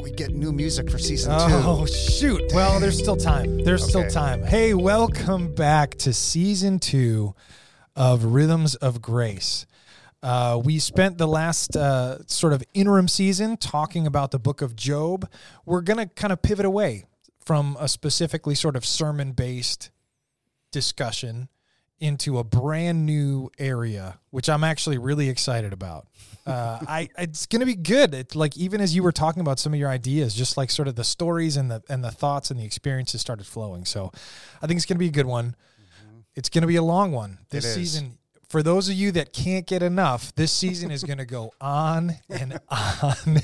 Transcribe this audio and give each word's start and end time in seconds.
we'd 0.00 0.16
get 0.16 0.34
new 0.34 0.52
music 0.52 0.90
for 0.90 0.98
season 0.98 1.32
Oh 1.36 1.86
two. 1.86 1.92
shoot! 2.10 2.42
Well, 2.54 2.80
there's 2.80 2.98
still 2.98 3.16
time. 3.16 3.58
There's 3.64 3.86
still 3.86 4.08
time. 4.08 4.42
Hey, 4.42 4.74
welcome 4.74 5.54
back 5.54 5.96
to 5.98 6.12
season 6.12 6.78
two 6.78 7.34
of 7.94 8.24
Rhythms 8.24 8.74
of 8.76 9.02
Grace. 9.02 9.66
Uh, 10.22 10.60
we 10.64 10.78
spent 10.78 11.18
the 11.18 11.26
last 11.26 11.76
uh, 11.76 12.18
sort 12.26 12.52
of 12.52 12.62
interim 12.74 13.08
season 13.08 13.56
talking 13.56 14.06
about 14.06 14.30
the 14.30 14.38
book 14.38 14.62
of 14.62 14.76
Job. 14.76 15.28
We're 15.66 15.82
gonna 15.82 16.06
kind 16.06 16.32
of 16.32 16.40
pivot 16.42 16.64
away 16.64 17.04
from 17.44 17.76
a 17.80 17.88
specifically 17.88 18.54
sort 18.54 18.76
of 18.76 18.86
sermon 18.86 19.32
based 19.32 19.90
discussion 20.70 21.48
into 22.02 22.38
a 22.38 22.44
brand 22.44 23.06
new 23.06 23.48
area, 23.60 24.18
which 24.30 24.48
I'm 24.48 24.64
actually 24.64 24.98
really 24.98 25.28
excited 25.28 25.72
about. 25.72 26.08
Uh, 26.44 26.80
I 26.86 27.08
it's 27.18 27.46
gonna 27.46 27.64
be 27.64 27.76
good. 27.76 28.12
It's 28.12 28.34
like 28.34 28.56
even 28.56 28.80
as 28.80 28.94
you 28.94 29.04
were 29.04 29.12
talking 29.12 29.40
about 29.40 29.60
some 29.60 29.72
of 29.72 29.78
your 29.78 29.88
ideas, 29.88 30.34
just 30.34 30.56
like 30.56 30.70
sort 30.70 30.88
of 30.88 30.96
the 30.96 31.04
stories 31.04 31.56
and 31.56 31.70
the 31.70 31.80
and 31.88 32.02
the 32.02 32.10
thoughts 32.10 32.50
and 32.50 32.58
the 32.58 32.64
experiences 32.64 33.20
started 33.20 33.46
flowing. 33.46 33.84
So 33.84 34.10
I 34.60 34.66
think 34.66 34.78
it's 34.78 34.84
gonna 34.84 34.98
be 34.98 35.06
a 35.06 35.12
good 35.12 35.26
one. 35.26 35.54
It's 36.34 36.48
gonna 36.48 36.66
be 36.66 36.76
a 36.76 36.82
long 36.82 37.12
one 37.12 37.38
this 37.50 37.72
season. 37.72 38.18
For 38.48 38.64
those 38.64 38.88
of 38.88 38.96
you 38.96 39.12
that 39.12 39.32
can't 39.32 39.66
get 39.66 39.82
enough, 39.82 40.34
this 40.34 40.52
season 40.52 40.90
is 40.90 41.04
going 41.04 41.16
to 41.16 41.24
go 41.24 41.52
on 41.62 42.12
and 42.28 42.60
on 42.68 43.40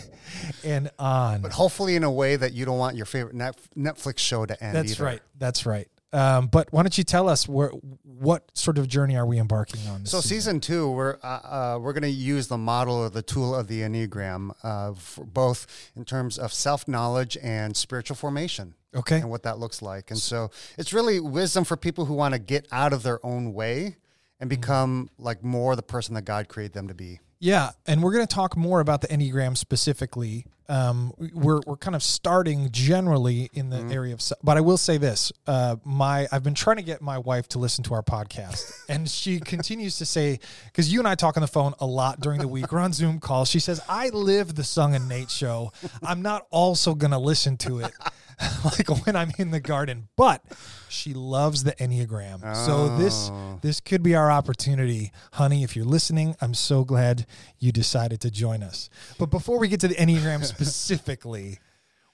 and 0.62 0.90
on. 0.98 1.40
But 1.40 1.52
hopefully 1.52 1.96
in 1.96 2.04
a 2.04 2.10
way 2.12 2.36
that 2.36 2.52
you 2.52 2.66
don't 2.66 2.76
want 2.76 2.94
your 2.94 3.06
favorite 3.06 3.34
Netflix 3.34 4.18
show 4.18 4.44
to 4.44 4.62
end. 4.62 4.76
That's 4.76 4.92
either. 4.92 5.04
right. 5.04 5.22
That's 5.38 5.64
right. 5.64 5.88
Um, 6.12 6.46
but 6.46 6.72
why 6.72 6.82
don't 6.82 6.96
you 6.96 7.04
tell 7.04 7.28
us 7.28 7.46
where, 7.46 7.68
what 8.02 8.50
sort 8.54 8.78
of 8.78 8.88
journey 8.88 9.16
are 9.16 9.26
we 9.26 9.38
embarking 9.38 9.86
on? 9.88 10.06
So 10.06 10.20
season 10.20 10.58
two, 10.60 10.90
we're 10.90 11.18
uh, 11.22 11.26
uh, 11.26 11.78
we're 11.80 11.92
going 11.92 12.02
to 12.02 12.08
use 12.08 12.48
the 12.48 12.56
model 12.56 12.96
or 12.96 13.10
the 13.10 13.20
tool 13.22 13.54
of 13.54 13.68
the 13.68 13.80
Enneagram, 13.82 14.52
uh, 14.62 14.94
for 14.94 15.24
both 15.24 15.90
in 15.96 16.04
terms 16.06 16.38
of 16.38 16.52
self 16.52 16.88
knowledge 16.88 17.36
and 17.42 17.76
spiritual 17.76 18.16
formation. 18.16 18.74
Okay. 18.94 19.16
and 19.20 19.28
what 19.28 19.42
that 19.42 19.58
looks 19.58 19.82
like. 19.82 20.10
And 20.10 20.18
so 20.18 20.50
it's 20.78 20.94
really 20.94 21.20
wisdom 21.20 21.64
for 21.64 21.76
people 21.76 22.06
who 22.06 22.14
want 22.14 22.32
to 22.32 22.38
get 22.40 22.66
out 22.72 22.94
of 22.94 23.02
their 23.02 23.24
own 23.24 23.52
way 23.52 23.96
and 24.40 24.48
Mm-hmm. 24.50 24.60
become 24.60 25.10
like 25.18 25.42
more 25.44 25.76
the 25.76 25.82
person 25.82 26.14
that 26.14 26.22
God 26.22 26.48
created 26.48 26.72
them 26.72 26.88
to 26.88 26.94
be. 26.94 27.20
Yeah, 27.40 27.70
and 27.86 28.02
we're 28.02 28.12
going 28.12 28.26
to 28.26 28.34
talk 28.34 28.56
more 28.56 28.80
about 28.80 29.00
the 29.02 29.08
Enneagram 29.08 29.56
specifically. 29.58 30.46
Um, 30.68 31.14
we're 31.32 31.60
we're 31.66 31.76
kind 31.76 31.96
of 31.96 32.02
starting 32.02 32.68
generally 32.70 33.50
in 33.54 33.70
the 33.70 33.80
area 33.92 34.12
of, 34.12 34.20
but 34.42 34.56
I 34.56 34.60
will 34.60 34.76
say 34.76 34.98
this: 34.98 35.32
uh, 35.46 35.76
my 35.84 36.28
I've 36.30 36.42
been 36.42 36.54
trying 36.54 36.76
to 36.76 36.82
get 36.82 37.00
my 37.00 37.18
wife 37.18 37.48
to 37.48 37.58
listen 37.58 37.84
to 37.84 37.94
our 37.94 38.02
podcast, 38.02 38.70
and 38.88 39.08
she 39.08 39.40
continues 39.40 39.96
to 39.98 40.06
say 40.06 40.38
because 40.66 40.92
you 40.92 40.98
and 40.98 41.08
I 41.08 41.14
talk 41.14 41.36
on 41.36 41.40
the 41.40 41.46
phone 41.46 41.74
a 41.80 41.86
lot 41.86 42.20
during 42.20 42.40
the 42.40 42.48
week. 42.48 42.70
We're 42.70 42.80
on 42.80 42.92
Zoom 42.92 43.18
calls. 43.18 43.48
She 43.48 43.60
says, 43.60 43.80
"I 43.88 44.10
live 44.10 44.54
the 44.54 44.64
Sung 44.64 44.94
and 44.94 45.08
Nate 45.08 45.30
show. 45.30 45.72
I'm 46.02 46.20
not 46.20 46.46
also 46.50 46.94
going 46.94 47.12
to 47.12 47.18
listen 47.18 47.56
to 47.58 47.80
it." 47.80 47.92
like 48.64 48.88
when 49.04 49.16
I'm 49.16 49.32
in 49.38 49.50
the 49.50 49.60
garden, 49.60 50.08
but 50.16 50.44
she 50.88 51.12
loves 51.14 51.64
the 51.64 51.72
Enneagram. 51.72 52.54
So 52.66 52.96
this 52.96 53.30
this 53.62 53.80
could 53.80 54.02
be 54.02 54.14
our 54.14 54.30
opportunity, 54.30 55.12
honey. 55.32 55.62
If 55.62 55.74
you're 55.74 55.84
listening, 55.84 56.36
I'm 56.40 56.54
so 56.54 56.84
glad 56.84 57.26
you 57.58 57.72
decided 57.72 58.20
to 58.22 58.30
join 58.30 58.62
us. 58.62 58.90
But 59.18 59.30
before 59.30 59.58
we 59.58 59.68
get 59.68 59.80
to 59.80 59.88
the 59.88 59.96
Enneagram 59.96 60.44
specifically, 60.44 61.58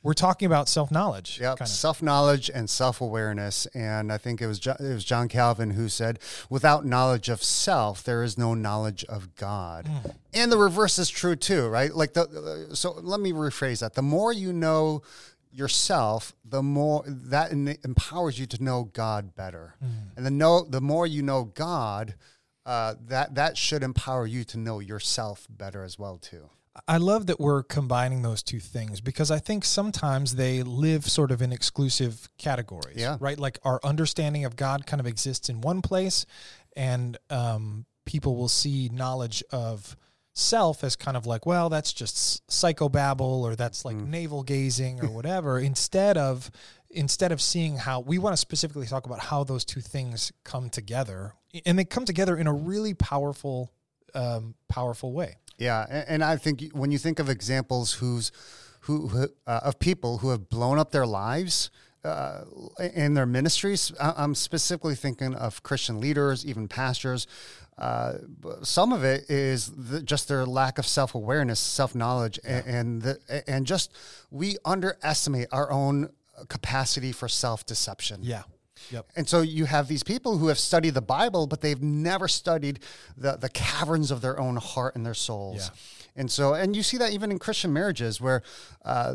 we're 0.05 0.12
talking 0.12 0.45
about 0.45 0.69
self 0.69 0.91
knowledge. 0.91 1.41
Yep, 1.41 1.58
kind 1.58 1.69
of. 1.69 1.69
self 1.69 2.02
knowledge 2.02 2.50
and 2.55 2.69
self 2.69 3.00
awareness, 3.00 3.67
and 3.75 4.12
I 4.12 4.19
think 4.19 4.42
it 4.42 4.47
was 4.47 4.58
jo- 4.58 4.77
it 4.78 4.92
was 4.92 5.05
John 5.05 5.28
Calvin 5.28 5.70
who 5.70 5.89
said, 5.89 6.19
"Without 6.50 6.84
knowledge 6.84 7.30
of 7.30 7.42
self, 7.42 8.05
there 8.05 8.22
is 8.22 8.36
no 8.36 8.52
knowledge 8.52 9.05
of 9.06 9.34
God." 9.34 9.89
Hmm. 9.89 10.11
And 10.34 10.52
the 10.52 10.58
reverse 10.58 10.98
is 10.98 11.08
true 11.08 11.36
too, 11.36 11.69
right? 11.69 11.92
Like 11.92 12.12
the 12.12 12.69
so 12.75 12.92
let 12.92 13.19
me 13.19 13.33
rephrase 13.33 13.80
that: 13.80 13.95
the 13.95 14.02
more 14.02 14.30
you 14.30 14.52
know 14.52 15.02
yourself, 15.55 16.35
the 16.45 16.63
more 16.63 17.05
that 17.07 17.53
empowers 17.53 18.39
you 18.39 18.47
to 18.47 18.63
know 18.63 18.85
God 18.85 19.35
better, 19.35 19.75
Hmm. 19.81 20.09
and 20.17 20.27
the 20.27 20.31
know 20.31 20.65
the 20.65 20.81
more 20.81 21.07
you 21.07 21.23
know 21.23 21.45
God. 21.45 22.15
Uh, 22.67 22.95
that 23.09 23.35
that 23.35 23.59
should 23.59 23.83
empower 23.83 24.27
you 24.27 24.43
to 24.43 24.57
know 24.57 24.79
yourself 24.81 25.47
better 25.51 25.85
as 25.85 25.98
well 25.98 26.17
too. 26.17 26.48
I 26.89 26.97
love 26.97 27.27
that 27.27 27.39
we're 27.39 27.63
combining 27.63 28.23
those 28.23 28.43
two 28.43 28.59
things 28.59 29.03
because 29.03 29.31
I 29.31 29.39
think 29.39 29.67
sometimes 29.67 30.37
they 30.37 30.63
live 30.63 31.05
sort 31.09 31.31
of 31.31 31.43
in 31.43 31.53
exclusive 31.53 32.31
categories. 32.39 32.97
Yeah. 32.97 33.19
Right. 33.20 33.39
Like 33.39 33.59
our 33.64 33.81
understanding 33.85 34.47
of 34.47 34.57
God 34.57 34.87
kind 34.87 34.98
of 34.98 35.07
exists 35.07 35.51
in 35.51 35.61
one 35.61 35.83
place, 35.83 36.25
and 36.75 37.19
um, 37.29 37.85
people 38.07 38.35
will 38.35 38.48
see 38.48 38.89
knowledge 38.91 39.45
of 39.53 39.95
self 40.34 40.84
as 40.84 40.96
kind 40.96 41.17
of 41.17 41.27
like, 41.27 41.46
well, 41.46 41.68
that's 41.68 41.92
just 41.92 42.46
psychobabble 42.48 43.20
or 43.42 43.56
that's 43.56 43.84
like 43.84 43.96
navel 43.96 44.42
gazing 44.42 45.00
or 45.02 45.08
whatever. 45.11 45.58
instead 45.58 46.18
of 46.18 46.50
instead 46.90 47.33
of 47.33 47.40
seeing 47.40 47.77
how 47.77 48.00
we 48.00 48.18
want 48.18 48.33
to 48.33 48.36
specifically 48.36 48.86
talk 48.86 49.06
about 49.06 49.18
how 49.18 49.42
those 49.42 49.64
two 49.64 49.80
things 49.80 50.33
come 50.45 50.70
together, 50.70 51.34
and 51.67 51.78
they 51.78 51.84
come 51.84 52.05
together 52.05 52.36
in 52.36 52.46
a 52.46 52.52
really 52.52 52.95
powerful, 52.95 53.72
um, 54.14 54.55
powerful 54.68 55.12
way. 55.12 55.36
Yeah, 55.58 55.84
and, 55.89 56.05
and 56.08 56.24
I 56.24 56.36
think 56.36 56.70
when 56.72 56.92
you 56.92 56.98
think 56.98 57.18
of 57.18 57.28
examples 57.28 57.95
who's 57.95 58.30
who, 58.80 59.08
who 59.08 59.28
uh, 59.46 59.61
of 59.64 59.78
people 59.78 60.18
who 60.18 60.30
have 60.30 60.48
blown 60.48 60.78
up 60.78 60.90
their 60.92 61.06
lives 61.06 61.70
uh, 62.05 62.45
in 62.79 63.15
their 63.15 63.27
ministries, 63.27 63.92
I'm 63.98 64.35
specifically 64.35 64.95
thinking 64.95 65.35
of 65.35 65.63
Christian 65.63 66.01
leaders, 66.01 66.45
even 66.45 66.69
pastors. 66.69 67.27
Uh, 67.77 68.15
some 68.63 68.92
of 68.92 69.03
it 69.03 69.29
is 69.29 69.70
the, 69.70 70.03
just 70.03 70.29
their 70.29 70.47
lack 70.47 70.79
of 70.79 70.87
self 70.87 71.14
awareness, 71.14 71.59
self 71.59 71.95
knowledge, 71.95 72.39
and 72.45 72.67
and, 72.67 73.03
the, 73.03 73.45
and 73.48 73.67
just 73.67 73.93
we 74.31 74.57
underestimate 74.64 75.48
our 75.51 75.70
own 75.73 76.11
capacity 76.48 77.13
for 77.13 77.29
self 77.29 77.67
deception. 77.67 78.20
Yeah. 78.23 78.43
Yep. 78.90 79.07
And 79.17 79.29
so 79.29 79.40
you 79.40 79.64
have 79.67 79.89
these 79.89 80.02
people 80.02 80.39
who 80.39 80.48
have 80.48 80.58
studied 80.58 80.95
the 80.95 81.02
Bible, 81.02 81.46
but 81.46 81.61
they've 81.61 81.83
never 81.83 82.29
studied 82.29 82.80
the, 83.17 83.36
the 83.36 83.48
caverns 83.48 84.11
of 84.11 84.20
their 84.20 84.39
own 84.39 84.57
heart 84.57 84.95
and 84.96 85.05
their 85.05 85.14
souls. 85.14 85.70
And 86.17 86.30
so, 86.30 86.55
and 86.55 86.77
you 86.77 86.83
see 86.83 86.96
that 86.98 87.13
even 87.13 87.33
in 87.33 87.39
Christian 87.40 87.73
marriages 87.73 88.20
where 88.20 88.42
uh, 88.84 89.14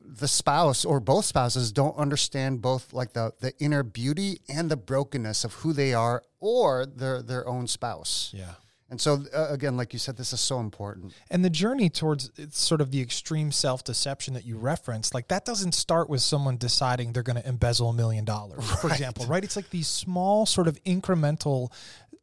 the 0.00 0.28
spouse 0.28 0.84
or 0.84 1.00
both 1.00 1.24
spouses 1.24 1.72
don't 1.72 1.96
understand 1.96 2.62
both 2.62 2.92
like 2.92 3.14
the, 3.14 3.32
the 3.40 3.52
inner 3.58 3.82
beauty 3.82 4.40
and 4.48 4.70
the 4.70 4.76
brokenness 4.76 5.44
of 5.44 5.54
who 5.54 5.72
they 5.72 5.92
are 5.92 6.22
or 6.38 6.86
their, 6.86 7.20
their 7.20 7.48
own 7.48 7.66
spouse. 7.66 8.32
Yeah. 8.32 8.52
And 8.88 9.00
so, 9.00 9.24
uh, 9.34 9.48
again, 9.50 9.76
like 9.76 9.92
you 9.92 9.98
said, 9.98 10.16
this 10.16 10.32
is 10.32 10.40
so 10.40 10.60
important. 10.60 11.12
And 11.28 11.44
the 11.44 11.50
journey 11.50 11.90
towards 11.90 12.30
it's 12.36 12.60
sort 12.60 12.80
of 12.80 12.92
the 12.92 13.00
extreme 13.00 13.50
self 13.50 13.82
deception 13.82 14.34
that 14.34 14.44
you 14.44 14.58
referenced, 14.58 15.12
like 15.12 15.26
that 15.28 15.44
doesn't 15.44 15.72
start 15.72 16.08
with 16.08 16.22
someone 16.22 16.56
deciding 16.56 17.12
they're 17.12 17.24
going 17.24 17.40
to 17.40 17.48
embezzle 17.48 17.88
a 17.88 17.92
million 17.92 18.24
dollars, 18.24 18.64
for 18.76 18.88
example, 18.92 19.26
right? 19.26 19.42
It's 19.42 19.56
like 19.56 19.70
these 19.70 19.88
small, 19.88 20.46
sort 20.46 20.68
of 20.68 20.82
incremental 20.84 21.72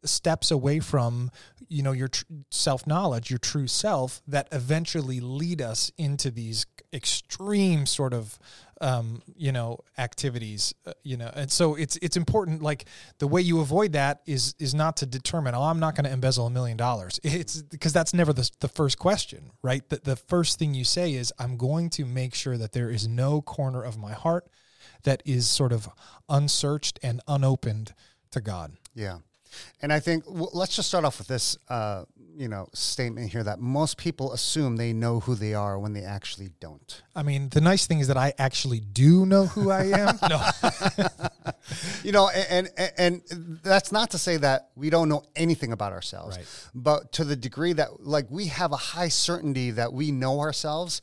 steps 0.06 0.52
away 0.52 0.80
from 0.80 1.31
you 1.69 1.84
know 1.84 1.91
your 1.91 2.08
tr- 2.09 2.24
self 2.52 2.86
knowledge, 2.86 3.30
your 3.30 3.40
true 3.40 3.68
self, 3.68 4.22
that 4.28 4.47
eventually 4.52 5.19
lead 5.19 5.62
us 5.62 5.91
into 5.97 6.31
these 6.31 6.66
extreme 6.94 7.86
sort 7.86 8.14
of 8.14 8.38
um, 8.81 9.22
you 9.36 9.52
know 9.52 9.80
activities 9.97 10.74
uh, 10.86 10.94
you 11.03 11.18
know. 11.18 11.31
And 11.34 11.52
so 11.52 11.75
it's 11.75 11.97
it's 11.97 12.18
important 12.18 12.62
like 12.62 12.86
the 13.19 13.28
way 13.28 13.41
you 13.41 13.59
avoid 13.62 13.94
that 13.94 14.22
is 14.25 14.56
is 14.59 14.74
not 14.74 14.97
to 14.97 15.06
determine 15.06 15.56
oh 15.56 15.64
i'm 15.64 15.80
not 15.80 15.96
going 15.96 16.06
to 16.06 16.12
embezzle 16.12 16.47
a 16.47 16.50
million 16.50 16.78
dollars. 16.78 17.20
It's 17.24 17.62
because 17.62 17.94
that's 17.94 18.14
never 18.14 18.34
the, 18.34 18.50
the 18.59 18.68
first 18.68 19.00
question 19.00 19.52
right? 19.62 19.88
The, 19.90 20.02
the 20.03 20.16
first 20.16 20.59
thing 20.59 20.74
you 20.74 20.84
say 20.84 21.14
is 21.14 21.34
i'm 21.40 21.58
going 21.58 21.90
to 21.91 22.06
make 22.06 22.35
sure 22.35 22.58
that 22.58 22.74
there 22.74 22.90
is 22.90 23.08
no 23.08 23.41
corner 23.41 23.81
of 23.81 23.97
my 23.97 24.14
heart 24.14 24.47
that 25.03 25.24
is 25.25 25.47
sort 25.47 25.72
of 25.72 25.90
unsearched 26.30 27.00
and 27.02 27.22
unopened 27.28 27.94
to 28.31 28.41
god. 28.41 28.74
Yeah. 28.94 29.20
And 29.81 29.91
I 29.94 30.00
think 30.00 30.24
well, 30.28 30.50
let's 30.53 30.75
just 30.75 30.88
start 30.90 31.06
off 31.06 31.18
with 31.19 31.28
this, 31.28 31.58
uh, 31.69 32.06
you 32.36 32.47
know, 32.47 32.68
statement 32.74 33.31
here 33.31 33.44
that 33.44 33.59
most 33.59 33.97
people 33.97 34.34
assume 34.34 34.76
they 34.78 34.91
know 34.94 35.20
who 35.20 35.35
they 35.35 35.53
are 35.53 35.78
when 35.78 35.94
they 35.94 36.03
actually 36.03 36.50
don't. 36.59 37.02
i 37.16 37.22
mean 37.22 37.50
the 37.50 37.61
nice 37.61 37.85
thing 37.85 38.00
is 38.00 38.08
that 38.08 38.17
i 38.17 38.34
actually 38.40 38.79
do 38.79 39.23
know 39.26 39.46
who 39.46 39.70
i 39.70 39.84
am 39.85 40.17
no 40.29 40.40
you 42.03 42.11
know 42.11 42.29
and, 42.29 42.70
and 42.78 42.91
and 42.97 43.22
that's 43.64 43.91
not 43.91 44.09
to 44.11 44.17
say 44.17 44.38
that 44.38 44.70
we 44.76 44.90
don't 44.90 45.09
know 45.09 45.23
anything 45.35 45.72
about 45.72 45.91
ourselves 45.94 46.38
Right. 46.38 46.47
but 46.73 47.11
to 47.14 47.23
the 47.23 47.35
degree 47.35 47.73
that 47.73 48.03
like 48.06 48.26
we 48.29 48.47
have 48.47 48.72
a 48.72 48.78
high 48.78 49.09
certainty 49.09 49.72
that 49.72 49.94
we 49.94 50.11
know 50.11 50.40
ourselves 50.40 51.02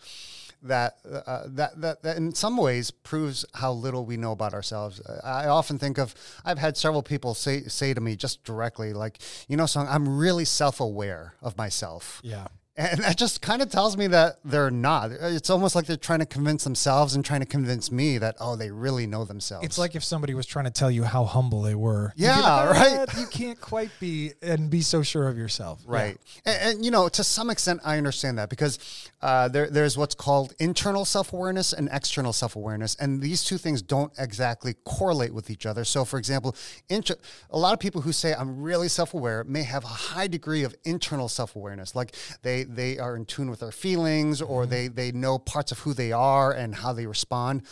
that 0.63 0.99
uh, 1.11 1.45
that, 1.47 1.81
that 1.81 2.03
that 2.03 2.17
in 2.17 2.35
some 2.35 2.57
ways 2.57 2.91
proves 2.91 3.45
how 3.55 3.73
little 3.73 4.05
we 4.05 4.17
know 4.17 4.33
about 4.33 4.55
ourselves. 4.55 5.01
I 5.25 5.47
often 5.47 5.79
think 5.79 5.99
of 5.99 6.15
I've 6.45 6.59
had 6.59 6.77
several 6.77 7.03
people 7.03 7.35
say 7.35 7.63
say 7.63 7.95
to 7.95 8.01
me 8.01 8.17
just 8.17 8.45
directly 8.45 8.93
like, 8.93 9.19
you 9.49 9.57
know, 9.57 9.67
Sung, 9.67 9.87
I'm 9.89 10.19
really 10.19 10.45
self 10.45 10.81
aware 10.81 11.35
of 11.43 11.57
myself. 11.57 12.21
yeah 12.23 12.49
And 12.81 13.01
that 13.03 13.19
just 13.19 13.43
kind 13.43 13.61
of 13.61 13.71
tells 13.71 13.99
me 13.99 14.07
that 14.07 14.39
they're 14.43 14.71
not. 14.71 15.11
It's 15.13 15.51
almost 15.51 15.75
like 15.75 15.85
they're 15.85 15.99
trying 15.99 16.21
to 16.21 16.27
convince 16.27 16.65
themselves 16.65 17.15
and 17.15 17.23
trying 17.23 17.41
to 17.41 17.47
convince 17.47 17.93
me 17.93 18.17
that, 18.17 18.37
oh, 18.41 18.57
they 18.57 18.71
really 18.71 19.07
know 19.07 19.27
themselves. 19.27 19.67
It's 19.67 19.77
like 19.77 19.95
if 19.95 20.03
somebody 20.03 20.33
was 20.33 20.47
trying 20.47 20.65
to 20.65 20.71
tell 20.71 20.91
you 20.91 21.05
how 21.05 21.25
humble 21.25 21.61
they 21.61 21.75
were. 21.75 22.15
Yeah, 22.17 22.41
like, 22.41 22.71
right. 22.71 23.07
"Ah, 23.11 23.21
You 23.21 23.27
can't 23.27 23.61
quite 23.61 23.91
be 24.01 24.33
and 24.41 24.71
be 24.71 24.81
so 24.81 25.03
sure 25.03 25.29
of 25.29 25.37
yourself. 25.37 25.81
Yeah. 25.85 25.93
Right. 25.93 26.19
And, 26.47 26.63
and, 26.77 26.85
you 26.85 26.91
know, 26.91 27.09
to 27.11 27.23
some 27.23 27.51
extent, 27.51 27.81
I 27.85 27.99
understand 27.99 28.39
that 28.39 28.49
because 28.49 28.79
uh, 29.21 29.49
there, 29.49 29.69
there's 29.69 29.99
what's 29.99 30.15
called 30.15 30.55
internal 30.59 31.05
self 31.05 31.35
awareness 31.35 31.75
and 31.75 31.87
external 31.93 32.33
self 32.33 32.57
awareness. 32.57 32.95
And 32.99 33.21
these 33.21 33.45
two 33.45 33.59
things 33.59 33.83
don't 33.83 34.13
exactly 34.19 34.75
correlate 34.85 35.35
with 35.35 35.51
each 35.51 35.67
other. 35.67 35.85
So, 35.85 36.07
for 36.07 36.19
example, 36.19 36.57
inter- 36.89 37.17
a 37.51 37.59
lot 37.59 37.75
of 37.75 37.79
people 37.79 38.01
who 38.01 38.13
say, 38.13 38.33
I'm 38.33 38.63
really 38.63 38.89
self 38.89 39.13
aware, 39.13 39.45
may 39.45 39.65
have 39.65 39.85
a 39.85 39.89
high 39.89 40.29
degree 40.29 40.63
of 40.65 40.75
internal 40.85 41.29
self 41.29 41.57
awareness. 41.57 41.95
Like 41.95 42.17
they, 42.41 42.65
they 42.75 42.99
are 42.99 43.17
in 43.17 43.25
tune 43.25 43.51
with 43.51 43.61
their 43.61 43.73
feelings 43.73 44.41
or 44.41 44.67
they, 44.67 44.89
they 44.89 45.13
know 45.13 45.39
parts 45.39 45.73
of 45.73 45.81
who 45.81 45.95
they 45.95 46.13
are 46.13 46.53
and 46.53 46.75
how 46.75 46.93
they 46.93 47.07
respond. 47.07 47.63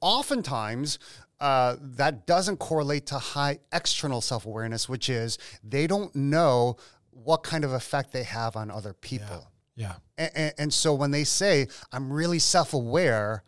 Oftentimes, 0.00 0.98
uh, 1.40 1.76
that 1.80 2.26
doesn't 2.26 2.56
correlate 2.56 3.06
to 3.06 3.18
high 3.18 3.58
external 3.72 4.20
self 4.20 4.44
awareness, 4.44 4.88
which 4.88 5.08
is 5.08 5.38
they 5.62 5.86
don't 5.86 6.14
know 6.16 6.76
what 7.10 7.42
kind 7.42 7.64
of 7.64 7.72
effect 7.72 8.12
they 8.12 8.24
have 8.24 8.56
on 8.56 8.70
other 8.70 8.92
people. 8.92 9.50
Yeah. 9.76 9.94
And, 10.16 10.30
and, 10.34 10.54
and 10.58 10.74
so 10.74 10.94
when 10.94 11.12
they 11.12 11.24
say, 11.24 11.68
I'm 11.92 12.12
really 12.12 12.40
self 12.40 12.74
aware, 12.74 13.44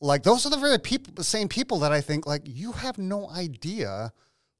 like 0.00 0.22
those 0.22 0.46
are 0.46 0.50
the 0.50 0.56
very 0.56 0.78
people, 0.78 1.12
the 1.14 1.24
same 1.24 1.48
people 1.48 1.78
that 1.80 1.92
I 1.92 2.00
think, 2.00 2.26
like, 2.26 2.42
you 2.44 2.72
have 2.72 2.98
no 2.98 3.28
idea. 3.30 4.12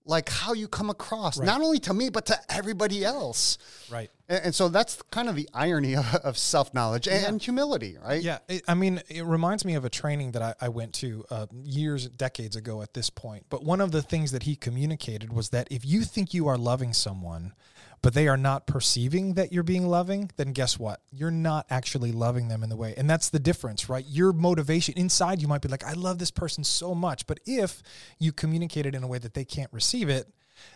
Like 0.09 0.31
how 0.31 0.55
you 0.55 0.69
come 0.69 0.89
across, 0.89 1.39
Right. 1.39 1.45
not 1.47 1.61
only 1.61 1.79
to 1.81 1.93
me, 1.93 2.09
but 2.09 2.25
to 2.27 2.37
everybody 2.49 3.05
else. 3.05 3.59
Right. 3.91 4.11
And, 4.29 4.47
and 4.47 4.55
so 4.55 4.69
that's 4.71 5.03
kind 5.11 5.29
of 5.29 5.37
the 5.37 5.47
irony 5.53 5.95
of, 6.03 6.15
of 6.25 6.39
self 6.39 6.73
knowledge 6.73 7.07
and, 7.07 7.25
and 7.27 7.43
humility, 7.43 7.99
right? 8.03 8.23
Yeah, 8.23 8.39
it, 8.49 8.63
I 8.67 8.73
mean, 8.75 9.03
it 9.11 9.25
reminds 9.25 9.67
me 9.67 9.75
of 9.75 9.85
a 9.85 9.91
training 9.91 10.33
that 10.33 10.41
I, 10.43 10.55
I 10.63 10.69
went 10.71 10.95
to 10.95 11.25
uh, 11.31 11.47
years, 11.63 12.09
decades 12.09 12.57
ago 12.57 12.81
at 12.81 12.95
this 12.95 13.11
point. 13.11 13.45
But 13.51 13.63
one 13.65 13.83
of 13.83 13.93
the 13.93 14.01
things 14.03 14.33
that 14.33 14.45
he 14.45 14.57
communicated 14.57 15.31
was 15.33 15.51
that 15.51 15.69
if 15.71 15.85
you 15.85 16.01
think 16.03 16.33
you 16.33 16.49
are 16.49 16.57
loving 16.57 16.95
someone, 16.95 17.53
but 18.03 18.15
they 18.15 18.29
are 18.29 18.37
not 18.37 18.67
perceiving 18.67 19.35
that 19.35 19.53
you're 19.53 19.63
being 19.63 19.87
loving, 19.87 20.31
then 20.37 20.53
guess 20.53 20.79
what? 20.79 21.01
You're 21.11 21.31
not 21.31 21.67
actually 21.71 22.13
loving 22.13 22.49
them 22.49 22.63
in 22.63 22.69
the 22.69 22.77
way. 22.77 22.95
And 22.97 23.09
that's 23.09 23.29
the 23.31 23.39
difference, 23.39 23.89
right? 23.89 24.05
Your 24.07 24.33
motivation 24.33 24.95
inside, 24.97 25.43
you 25.43 25.49
might 25.49 25.63
be 25.63 25.69
like, 25.69 25.85
I 25.85 25.93
love 25.93 26.19
this 26.19 26.31
person 26.31 26.65
so 26.65 26.95
much. 26.95 27.27
But 27.27 27.41
if 27.47 27.83
you 28.19 28.33
communicate 28.33 28.87
it 28.87 28.95
in 28.95 29.03
a 29.03 29.09
way 29.09 29.19
that 29.19 29.35
they 29.35 29.45
can't 29.45 29.73
receive 29.73 30.09
it, 30.09 30.29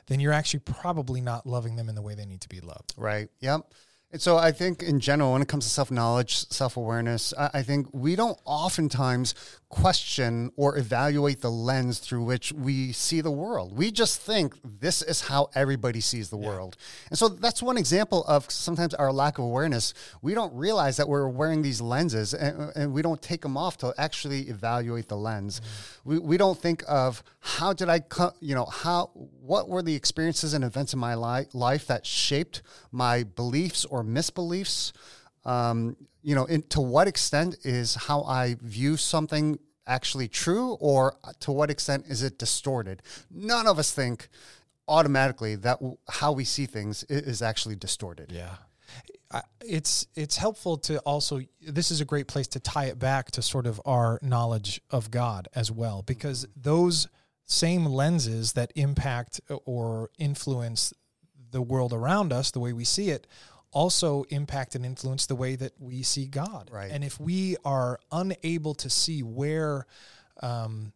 then 0.06 0.20
you're 0.20 0.32
actually 0.32 0.60
probably 0.60 1.20
not 1.20 1.46
loving 1.46 1.76
them 1.76 1.88
in 1.88 1.94
the 1.94 2.02
way 2.02 2.14
they 2.14 2.26
need 2.26 2.40
to 2.42 2.48
be 2.48 2.60
loved. 2.60 2.94
Right. 2.96 3.28
Yep. 3.40 3.72
And 4.12 4.20
so 4.20 4.36
I 4.36 4.52
think 4.52 4.82
in 4.82 5.00
general, 5.00 5.32
when 5.32 5.40
it 5.40 5.48
comes 5.48 5.64
to 5.64 5.70
self 5.70 5.90
knowledge, 5.90 6.46
self 6.50 6.76
awareness, 6.76 7.32
I, 7.38 7.62
think 7.62 7.86
we 7.92 8.14
don't 8.14 8.38
oftentimes 8.44 9.34
question 9.72 10.52
or 10.54 10.76
evaluate 10.76 11.40
the 11.40 11.50
lens 11.50 11.98
through 11.98 12.22
which 12.22 12.52
we 12.52 12.92
see 12.92 13.22
the 13.22 13.30
world. 13.30 13.74
We 13.74 13.90
just 13.90 14.20
think 14.20 14.54
this 14.62 15.00
is 15.00 15.22
how 15.22 15.48
everybody 15.54 16.00
sees 16.00 16.28
the 16.28 16.36
world. 16.36 16.76
And 17.08 17.18
so 17.18 17.28
that's 17.28 17.62
one 17.62 17.78
example 17.78 18.22
of 18.24 18.50
sometimes 18.50 18.92
our 18.92 19.10
lack 19.10 19.38
of 19.38 19.44
awareness. 19.44 19.94
We 20.20 20.34
don't 20.34 20.54
realize 20.54 20.98
that 20.98 21.08
we're 21.08 21.26
wearing 21.26 21.62
these 21.62 21.80
lenses 21.80 22.34
and, 22.34 22.70
and 22.76 22.92
we 22.92 23.00
don't 23.00 23.22
take 23.22 23.40
them 23.40 23.56
off 23.56 23.78
to 23.78 23.94
actually 23.96 24.42
evaluate 24.42 25.08
the 25.08 25.16
lens. 25.16 25.62
We, 26.04 26.18
we 26.18 26.36
don't 26.36 26.58
think 26.58 26.84
of 26.86 27.24
how 27.40 27.72
did 27.72 27.88
I, 27.88 28.00
co- 28.00 28.34
you 28.40 28.54
know, 28.54 28.66
how, 28.66 29.06
what 29.40 29.70
were 29.70 29.82
the 29.82 29.94
experiences 29.94 30.52
and 30.52 30.64
events 30.64 30.92
in 30.92 30.98
my 30.98 31.14
li- 31.14 31.46
life 31.54 31.86
that 31.86 32.04
shaped 32.04 32.60
my 32.90 33.24
beliefs 33.24 33.86
or 33.86 34.04
misbeliefs? 34.04 34.92
Um, 35.46 35.96
you 36.22 36.34
know, 36.34 36.44
in, 36.46 36.62
to 36.70 36.80
what 36.80 37.08
extent 37.08 37.56
is 37.64 37.94
how 37.94 38.22
I 38.22 38.56
view 38.60 38.96
something 38.96 39.58
actually 39.86 40.28
true, 40.28 40.74
or 40.80 41.16
to 41.40 41.50
what 41.52 41.70
extent 41.70 42.04
is 42.08 42.22
it 42.22 42.38
distorted? 42.38 43.02
None 43.30 43.66
of 43.66 43.78
us 43.78 43.92
think 43.92 44.28
automatically 44.88 45.54
that 45.56 45.78
w- 45.80 45.96
how 46.08 46.32
we 46.32 46.44
see 46.44 46.66
things 46.66 47.04
is 47.04 47.42
actually 47.42 47.76
distorted. 47.76 48.30
Yeah. 48.32 48.56
I- 49.30 49.42
It's 49.60 50.06
it's 50.14 50.36
helpful 50.36 50.76
to 50.78 50.98
also 51.00 51.40
this 51.60 51.90
is 51.90 52.00
a 52.00 52.04
great 52.04 52.28
place 52.28 52.46
to 52.48 52.60
tie 52.60 52.86
it 52.86 52.98
back 52.98 53.30
to 53.32 53.42
sort 53.42 53.66
of 53.66 53.80
our 53.84 54.18
knowledge 54.22 54.80
of 54.90 55.10
God 55.10 55.48
as 55.54 55.70
well 55.70 56.02
because 56.02 56.46
those 56.56 57.08
same 57.44 57.84
lenses 57.86 58.52
that 58.52 58.72
impact 58.74 59.40
or 59.64 60.10
influence 60.18 60.92
the 61.50 61.62
world 61.62 61.92
around 61.92 62.32
us 62.32 62.50
the 62.50 62.60
way 62.60 62.72
we 62.72 62.84
see 62.84 63.10
it 63.10 63.26
also 63.72 64.24
impact 64.24 64.74
and 64.74 64.84
influence 64.84 65.26
the 65.26 65.34
way 65.34 65.56
that 65.56 65.72
we 65.80 66.02
see 66.02 66.26
God. 66.26 66.70
Right. 66.72 66.90
And 66.90 67.02
if 67.02 67.18
we 67.18 67.56
are 67.64 67.98
unable 68.10 68.74
to 68.74 68.90
see 68.90 69.22
where 69.22 69.86
um, 70.42 70.92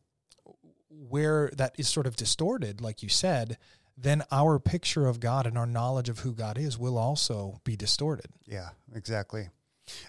where 0.88 1.50
that 1.56 1.74
is 1.78 1.88
sort 1.88 2.06
of 2.06 2.16
distorted, 2.16 2.80
like 2.80 3.02
you 3.02 3.08
said, 3.08 3.58
then 3.96 4.22
our 4.30 4.58
picture 4.58 5.06
of 5.06 5.20
God 5.20 5.46
and 5.46 5.56
our 5.56 5.66
knowledge 5.66 6.08
of 6.08 6.20
who 6.20 6.32
God 6.32 6.58
is 6.58 6.78
will 6.78 6.98
also 6.98 7.60
be 7.64 7.76
distorted. 7.76 8.26
Yeah, 8.46 8.70
exactly. 8.94 9.48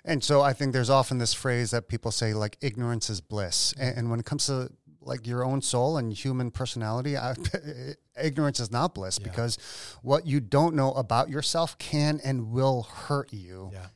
And 0.04 0.24
so 0.24 0.42
I 0.42 0.54
think 0.54 0.74
there's 0.74 0.90
often 0.90 1.20
this 1.20 1.34
phrase 1.34 1.72
that 1.72 1.88
people 1.88 2.12
say 2.12 2.34
like 2.34 2.58
ignorance 2.62 3.10
is 3.10 3.22
bliss. 3.22 3.74
And, 3.80 3.98
and 3.98 4.10
when 4.10 4.20
it 4.20 4.26
comes 4.26 4.48
to 4.48 4.72
like 5.08 5.26
your 5.26 5.44
own 5.44 5.62
soul 5.62 5.98
and 5.98 6.12
human 6.14 6.52
personality, 6.52 7.18
I, 7.18 7.34
ignorance 8.22 8.60
is 8.60 8.72
not 8.72 8.94
bliss 8.94 9.18
Yeah. 9.20 9.28
because 9.30 9.58
what 10.02 10.26
you 10.28 10.40
don't 10.40 10.76
know 10.76 10.92
about 10.94 11.30
yourself 11.30 11.78
can 11.78 12.20
and 12.24 12.52
will 12.52 12.84
hurt 12.84 13.32
you. 13.34 13.72
Yeah. 13.74 13.88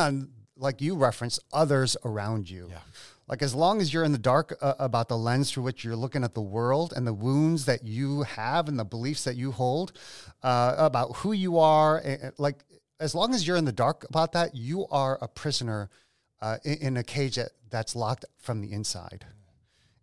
And 0.00 0.30
like 0.56 0.80
you 0.80 0.96
referenced, 0.96 1.40
others 1.52 1.96
around 2.04 2.48
you. 2.48 2.68
Yeah. 2.70 2.78
Like 3.26 3.42
as 3.42 3.54
long 3.54 3.80
as 3.80 3.92
you're 3.92 4.04
in 4.04 4.12
the 4.12 4.18
dark 4.18 4.56
uh, 4.60 4.74
about 4.78 5.08
the 5.08 5.16
lens 5.16 5.50
through 5.50 5.62
which 5.64 5.82
you're 5.84 5.96
looking 5.96 6.24
at 6.24 6.34
the 6.34 6.42
world 6.42 6.92
and 6.94 7.06
the 7.06 7.14
wounds 7.14 7.64
that 7.64 7.84
you 7.84 8.22
have 8.22 8.68
and 8.68 8.78
the 8.78 8.84
beliefs 8.84 9.24
that 9.24 9.34
you 9.36 9.50
hold 9.52 9.92
uh, 10.42 10.74
about 10.78 11.16
who 11.16 11.32
you 11.32 11.58
are, 11.58 11.98
and, 11.98 12.32
like 12.38 12.64
as 13.00 13.14
long 13.14 13.34
as 13.34 13.46
you're 13.46 13.56
in 13.56 13.64
the 13.64 13.72
dark 13.72 14.04
about 14.08 14.32
that, 14.32 14.54
you 14.54 14.86
are 14.90 15.18
a 15.22 15.28
prisoner 15.28 15.88
uh, 16.42 16.58
in, 16.64 16.74
in 16.78 16.96
a 16.98 17.02
cage 17.02 17.36
that, 17.36 17.50
that's 17.70 17.96
locked 17.96 18.24
from 18.38 18.60
the 18.60 18.72
inside. 18.72 19.24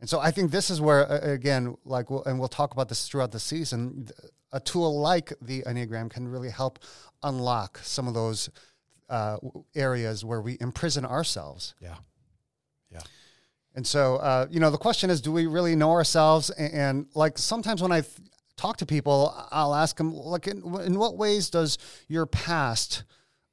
And 0.01 0.09
so 0.09 0.19
I 0.19 0.31
think 0.31 0.49
this 0.49 0.71
is 0.71 0.81
where, 0.81 1.03
again, 1.05 1.77
like, 1.85 2.09
we'll, 2.09 2.23
and 2.23 2.39
we'll 2.39 2.47
talk 2.47 2.73
about 2.73 2.89
this 2.89 3.07
throughout 3.07 3.31
the 3.31 3.39
season. 3.39 4.09
A 4.51 4.59
tool 4.59 4.99
like 4.99 5.31
the 5.39 5.61
Enneagram 5.61 6.09
can 6.09 6.27
really 6.27 6.49
help 6.49 6.79
unlock 7.21 7.79
some 7.83 8.07
of 8.07 8.15
those 8.15 8.49
uh, 9.09 9.37
areas 9.75 10.25
where 10.25 10.41
we 10.41 10.57
imprison 10.59 11.05
ourselves. 11.05 11.75
Yeah. 11.79 11.97
Yeah. 12.91 13.01
And 13.75 13.85
so, 13.85 14.15
uh, 14.15 14.47
you 14.49 14.59
know, 14.59 14.71
the 14.71 14.77
question 14.77 15.11
is, 15.11 15.21
do 15.21 15.31
we 15.31 15.45
really 15.45 15.75
know 15.75 15.91
ourselves? 15.91 16.49
And, 16.49 16.73
and 16.73 17.05
like 17.13 17.37
sometimes 17.37 17.81
when 17.81 17.91
I 17.91 18.01
th- 18.01 18.27
talk 18.57 18.77
to 18.77 18.87
people, 18.87 19.33
I'll 19.51 19.75
ask 19.75 19.97
them, 19.97 20.13
like, 20.15 20.47
in, 20.47 20.63
in 20.81 20.97
what 20.97 21.15
ways 21.15 21.51
does 21.51 21.77
your 22.07 22.25
past 22.25 23.03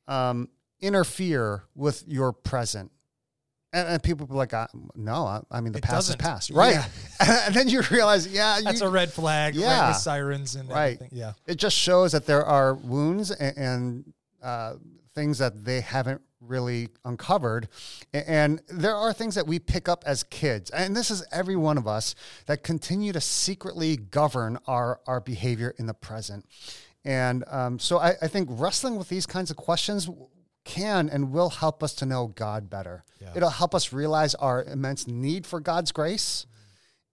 um, 0.06 0.48
interfere 0.80 1.64
with 1.74 2.04
your 2.08 2.32
present? 2.32 2.90
And, 3.72 3.87
and 3.89 4.03
people 4.03 4.27
be 4.27 4.34
like, 4.34 4.55
uh, 4.55 4.67
no, 4.94 5.27
I, 5.27 5.41
I 5.51 5.60
mean, 5.60 5.72
the 5.72 5.79
It 5.79 5.84
past 5.84 6.08
is 6.08 6.15
doesn't. 6.17 6.20
past. 6.20 6.51
Right. 6.51 6.75
Yeah. 7.20 7.43
and 7.46 7.55
then 7.55 7.69
you 7.69 7.82
realize, 7.91 8.27
yeah, 8.27 8.60
That's 8.65 8.81
you, 8.81 8.87
a 8.87 8.91
red 8.91 9.13
flag, 9.13 9.55
right? 9.56 9.60
Yeah. 9.63 9.89
With 9.89 9.98
sirens 9.98 10.55
and 10.55 10.69
Right. 10.70 10.94
everything. 10.94 11.10
Yeah. 11.13 11.32
it 11.46 11.56
just 11.56 11.77
shows 11.77 12.13
that 12.13 12.25
there 12.25 12.44
are 12.44 12.72
wounds 12.75 13.31
and, 13.31 13.56
and 13.58 14.13
uh, 14.43 14.75
things 15.15 15.37
that 15.39 15.65
they 15.67 15.82
haven't 15.82 16.22
really 16.41 16.89
uncovered. 17.05 17.69
A- 18.15 18.31
And 18.31 18.63
there 18.69 18.94
are 18.94 19.13
things 19.13 19.34
that 19.34 19.46
we 19.46 19.58
pick 19.58 19.87
up 19.87 20.03
as 20.06 20.22
kids. 20.22 20.70
And 20.70 20.96
this 20.96 21.10
is 21.10 21.22
every 21.31 21.56
one 21.56 21.77
of 21.77 21.87
us 21.87 22.15
that 22.46 22.63
continue 22.63 23.13
to 23.13 23.20
secretly 23.20 23.96
govern 23.96 24.58
our, 24.67 25.01
our 25.06 25.20
behavior 25.20 25.75
in 25.79 25.84
the 25.87 25.94
present. 25.94 26.46
And 27.05 27.44
um, 27.48 27.79
so 27.79 27.98
I, 27.98 28.15
I 28.22 28.29
think 28.29 28.48
wrestling 28.51 28.96
with 28.96 29.08
these 29.10 29.27
kinds 29.27 29.51
of 29.51 29.56
questions 29.58 30.08
can 30.69 31.08
and 31.08 31.32
will 31.32 31.51
help 31.51 31.82
us 31.82 31.94
to 31.94 32.06
know 32.06 32.29
God 32.29 32.69
better. 32.69 33.05
Yeah. 33.20 33.32
It'll 33.34 33.51
help 33.51 33.75
us 33.75 33.93
realize 33.93 34.34
our 34.34 34.63
immense 34.63 35.06
need 35.06 35.46
for 35.46 35.60
God's 35.60 35.93
grace 35.93 36.46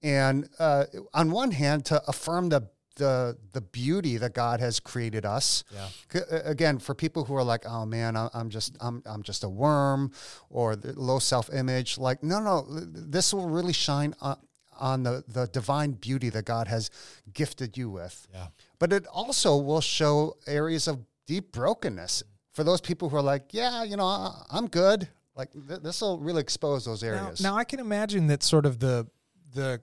and 0.03 0.47
uh, 0.59 0.85
on 1.13 1.31
one 1.31 1.51
hand 1.51 1.85
to 1.85 2.01
affirm 2.07 2.49
the 2.49 2.69
the 2.97 3.37
the 3.51 3.61
beauty 3.61 4.17
that 4.17 4.33
God 4.33 4.59
has 4.59 4.79
created 4.79 5.25
us. 5.25 5.63
Yeah. 5.73 6.21
Again, 6.45 6.79
for 6.79 6.95
people 6.95 7.25
who 7.25 7.35
are 7.35 7.43
like, 7.43 7.65
"Oh 7.65 7.85
man, 7.85 8.15
I'm 8.15 8.49
just 8.49 8.77
I'm 8.79 9.03
I'm 9.05 9.23
just 9.23 9.43
a 9.43 9.49
worm," 9.49 10.11
or 10.49 10.75
the 10.75 10.97
low 10.97 11.19
self 11.19 11.53
image, 11.53 11.97
like, 11.97 12.23
no, 12.23 12.39
no, 12.39 12.65
this 12.69 13.33
will 13.33 13.49
really 13.49 13.73
shine 13.73 14.15
on, 14.21 14.37
on 14.79 15.03
the 15.03 15.23
the 15.27 15.47
divine 15.47 15.91
beauty 15.93 16.29
that 16.29 16.45
God 16.45 16.67
has 16.67 16.89
gifted 17.33 17.77
you 17.77 17.89
with. 17.89 18.27
Yeah. 18.33 18.47
But 18.79 18.93
it 18.93 19.05
also 19.07 19.57
will 19.57 19.81
show 19.81 20.37
areas 20.47 20.87
of 20.87 21.05
deep 21.27 21.51
brokenness 21.51 22.23
for 22.55 22.63
those 22.63 22.81
people 22.81 23.09
who 23.09 23.17
are 23.17 23.21
like, 23.21 23.53
"Yeah, 23.53 23.83
you 23.83 23.97
know, 23.97 24.05
I, 24.05 24.43
I'm 24.49 24.67
good." 24.67 25.09
Like 25.35 25.51
th- 25.51 25.81
this 25.81 26.01
will 26.01 26.17
really 26.17 26.41
expose 26.41 26.85
those 26.85 27.03
Now, 27.03 27.09
areas. 27.09 27.41
now 27.41 27.55
I 27.55 27.65
can 27.65 27.79
imagine 27.79 28.27
that 28.27 28.41
sort 28.41 28.65
of 28.65 28.79
the 28.79 29.07
the 29.53 29.81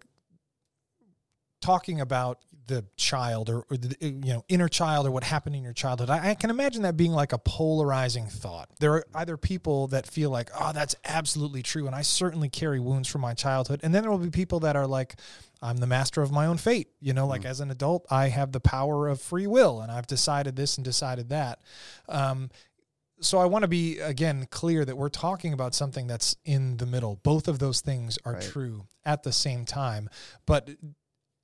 talking 1.61 2.01
about 2.01 2.41
the 2.67 2.85
child 2.97 3.51
or, 3.51 3.65
or 3.71 3.77
the 3.77 3.95
you 4.01 4.33
know 4.33 4.45
inner 4.49 4.69
child 4.69 5.07
or 5.07 5.11
what 5.11 5.25
happened 5.25 5.55
in 5.57 5.63
your 5.63 5.73
childhood 5.73 6.11
I, 6.11 6.31
I, 6.31 6.35
can 6.35 6.49
imagine 6.49 6.83
that 6.83 6.97
being 6.97 7.13
like 7.13 7.33
a 7.33 7.39
polarizing 7.39 8.27
thought 8.27 8.69
there 8.79 8.93
are 8.95 9.05
either 9.15 9.37
people 9.37 9.89
that 9.89 10.07
feel 10.07 10.31
like 10.31 10.49
oh 10.59 10.73
that's 10.73 10.95
absolutely 11.05 11.63
true 11.63 11.87
and 11.87 11.95
i 11.95 12.03
certainly 12.03 12.49
carry 12.49 12.79
wounds 12.79 13.09
from 13.09 13.21
my 13.21 13.35
childhood 13.35 13.81
and 13.83 13.93
then 13.95 14.03
there 14.03 14.11
will 14.11 14.19
be 14.19 14.31
people 14.31 14.61
that 14.61 14.77
are 14.77 14.87
like 14.87 15.17
i'm 15.63 15.79
the 15.79 15.87
master 15.87 16.23
of 16.23 16.31
my 16.31 16.47
own 16.47 16.57
fate 16.57 16.89
you 17.01 17.13
know 17.13 17.27
like 17.27 17.43
mm. 17.43 17.47
as 17.47 17.61
an 17.61 17.71
adult 17.71 18.05
i 18.11 18.29
have 18.29 18.53
the 18.53 18.61
power 18.61 19.09
of 19.09 19.21
free 19.21 19.47
will 19.47 19.81
and 19.81 19.91
i've 19.91 20.07
decided 20.07 20.57
this 20.57 20.77
and 20.77 20.85
decided 20.85 21.29
that 21.29 21.61
um, 22.09 22.51
so 23.23 23.39
I 23.39 23.47
want 23.47 23.63
to 23.63 23.69
be 23.69 23.99
again 24.01 24.47
clear 24.51 24.85
that 24.85 24.97
we're 24.97 25.09
talking 25.09 25.53
about 25.53 25.75
something 25.75 26.07
that's 26.07 26.37
in 26.45 26.77
the 26.79 26.87
middle. 26.87 27.21
Both 27.23 27.49
of 27.49 27.61
those 27.61 27.81
things 27.81 28.19
are 28.25 28.35
right. 28.35 28.43
true 28.43 28.87
at 29.05 29.23
the 29.23 29.33
same 29.33 29.65
time. 29.65 30.11
But 30.45 30.71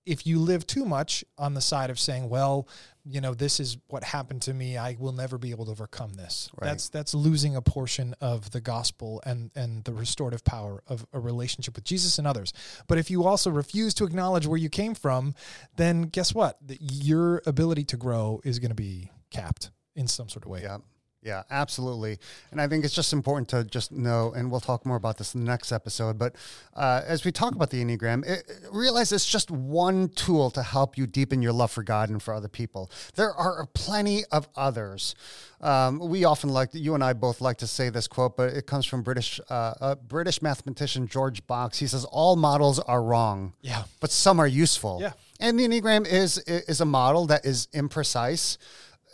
if 0.08 0.26
you 0.26 0.38
live 0.38 0.66
too 0.66 0.84
much 0.84 1.24
on 1.36 1.54
the 1.54 1.60
side 1.60 1.90
of 1.90 1.98
saying, 1.98 2.28
well, 2.28 2.66
you 3.04 3.20
know, 3.20 3.34
this 3.34 3.60
is 3.60 3.76
what 3.88 4.02
happened 4.02 4.42
to 4.42 4.54
me, 4.54 4.76
I 4.76 4.96
will 4.98 5.12
never 5.12 5.38
be 5.38 5.50
able 5.50 5.66
to 5.66 5.70
overcome 5.70 6.14
this. 6.14 6.50
Right. 6.58 6.68
That's 6.68 6.88
that's 6.88 7.14
losing 7.14 7.56
a 7.56 7.62
portion 7.62 8.14
of 8.20 8.50
the 8.50 8.60
gospel 8.60 9.22
and 9.24 9.50
and 9.54 9.84
the 9.84 9.92
restorative 9.92 10.44
power 10.44 10.82
of 10.86 11.06
a 11.12 11.20
relationship 11.20 11.76
with 11.76 11.84
Jesus 11.84 12.18
and 12.18 12.26
others. 12.26 12.52
But 12.86 12.98
if 12.98 13.10
you 13.10 13.24
also 13.24 13.50
refuse 13.50 13.94
to 13.94 14.04
acknowledge 14.04 14.46
where 14.46 14.58
you 14.58 14.70
came 14.70 14.94
from, 14.94 15.34
then 15.76 16.02
guess 16.02 16.34
what? 16.34 16.58
Your 16.80 17.42
ability 17.46 17.84
to 17.84 17.96
grow 17.96 18.40
is 18.44 18.58
going 18.58 18.70
to 18.70 18.74
be 18.74 19.10
capped 19.30 19.70
in 19.94 20.06
some 20.06 20.28
sort 20.28 20.44
of 20.44 20.50
way. 20.50 20.62
Yeah. 20.62 20.78
Yeah, 21.20 21.42
absolutely. 21.50 22.18
And 22.52 22.60
I 22.60 22.68
think 22.68 22.84
it's 22.84 22.94
just 22.94 23.12
important 23.12 23.48
to 23.48 23.64
just 23.64 23.90
know, 23.90 24.32
and 24.36 24.50
we'll 24.50 24.60
talk 24.60 24.86
more 24.86 24.96
about 24.96 25.18
this 25.18 25.34
in 25.34 25.40
the 25.40 25.46
next 25.46 25.72
episode. 25.72 26.16
But 26.16 26.36
uh, 26.74 27.02
as 27.04 27.24
we 27.24 27.32
talk 27.32 27.54
about 27.54 27.70
the 27.70 27.82
Enneagram, 27.82 28.24
it, 28.24 28.48
realize 28.70 29.10
it's 29.10 29.28
just 29.28 29.50
one 29.50 30.10
tool 30.10 30.50
to 30.52 30.62
help 30.62 30.96
you 30.96 31.08
deepen 31.08 31.42
your 31.42 31.52
love 31.52 31.72
for 31.72 31.82
God 31.82 32.08
and 32.08 32.22
for 32.22 32.32
other 32.32 32.48
people. 32.48 32.90
There 33.16 33.32
are 33.32 33.66
plenty 33.74 34.24
of 34.30 34.48
others. 34.54 35.16
Um, 35.60 35.98
we 35.98 36.24
often 36.24 36.50
like, 36.50 36.70
you 36.72 36.94
and 36.94 37.02
I 37.02 37.14
both 37.14 37.40
like 37.40 37.58
to 37.58 37.66
say 37.66 37.90
this 37.90 38.06
quote, 38.06 38.36
but 38.36 38.52
it 38.54 38.66
comes 38.68 38.86
from 38.86 39.02
British 39.02 39.40
uh, 39.50 39.96
British 39.96 40.40
mathematician 40.40 41.08
George 41.08 41.44
Box. 41.48 41.80
He 41.80 41.88
says, 41.88 42.04
"All 42.04 42.36
models 42.36 42.78
are 42.78 43.02
wrong, 43.02 43.54
yeah, 43.60 43.84
but 44.00 44.12
some 44.12 44.38
are 44.38 44.46
useful." 44.46 44.98
Yeah, 45.00 45.14
and 45.40 45.58
the 45.58 45.66
Enneagram 45.66 46.06
is 46.06 46.38
is 46.38 46.80
a 46.80 46.84
model 46.84 47.26
that 47.26 47.44
is 47.44 47.66
imprecise 47.74 48.56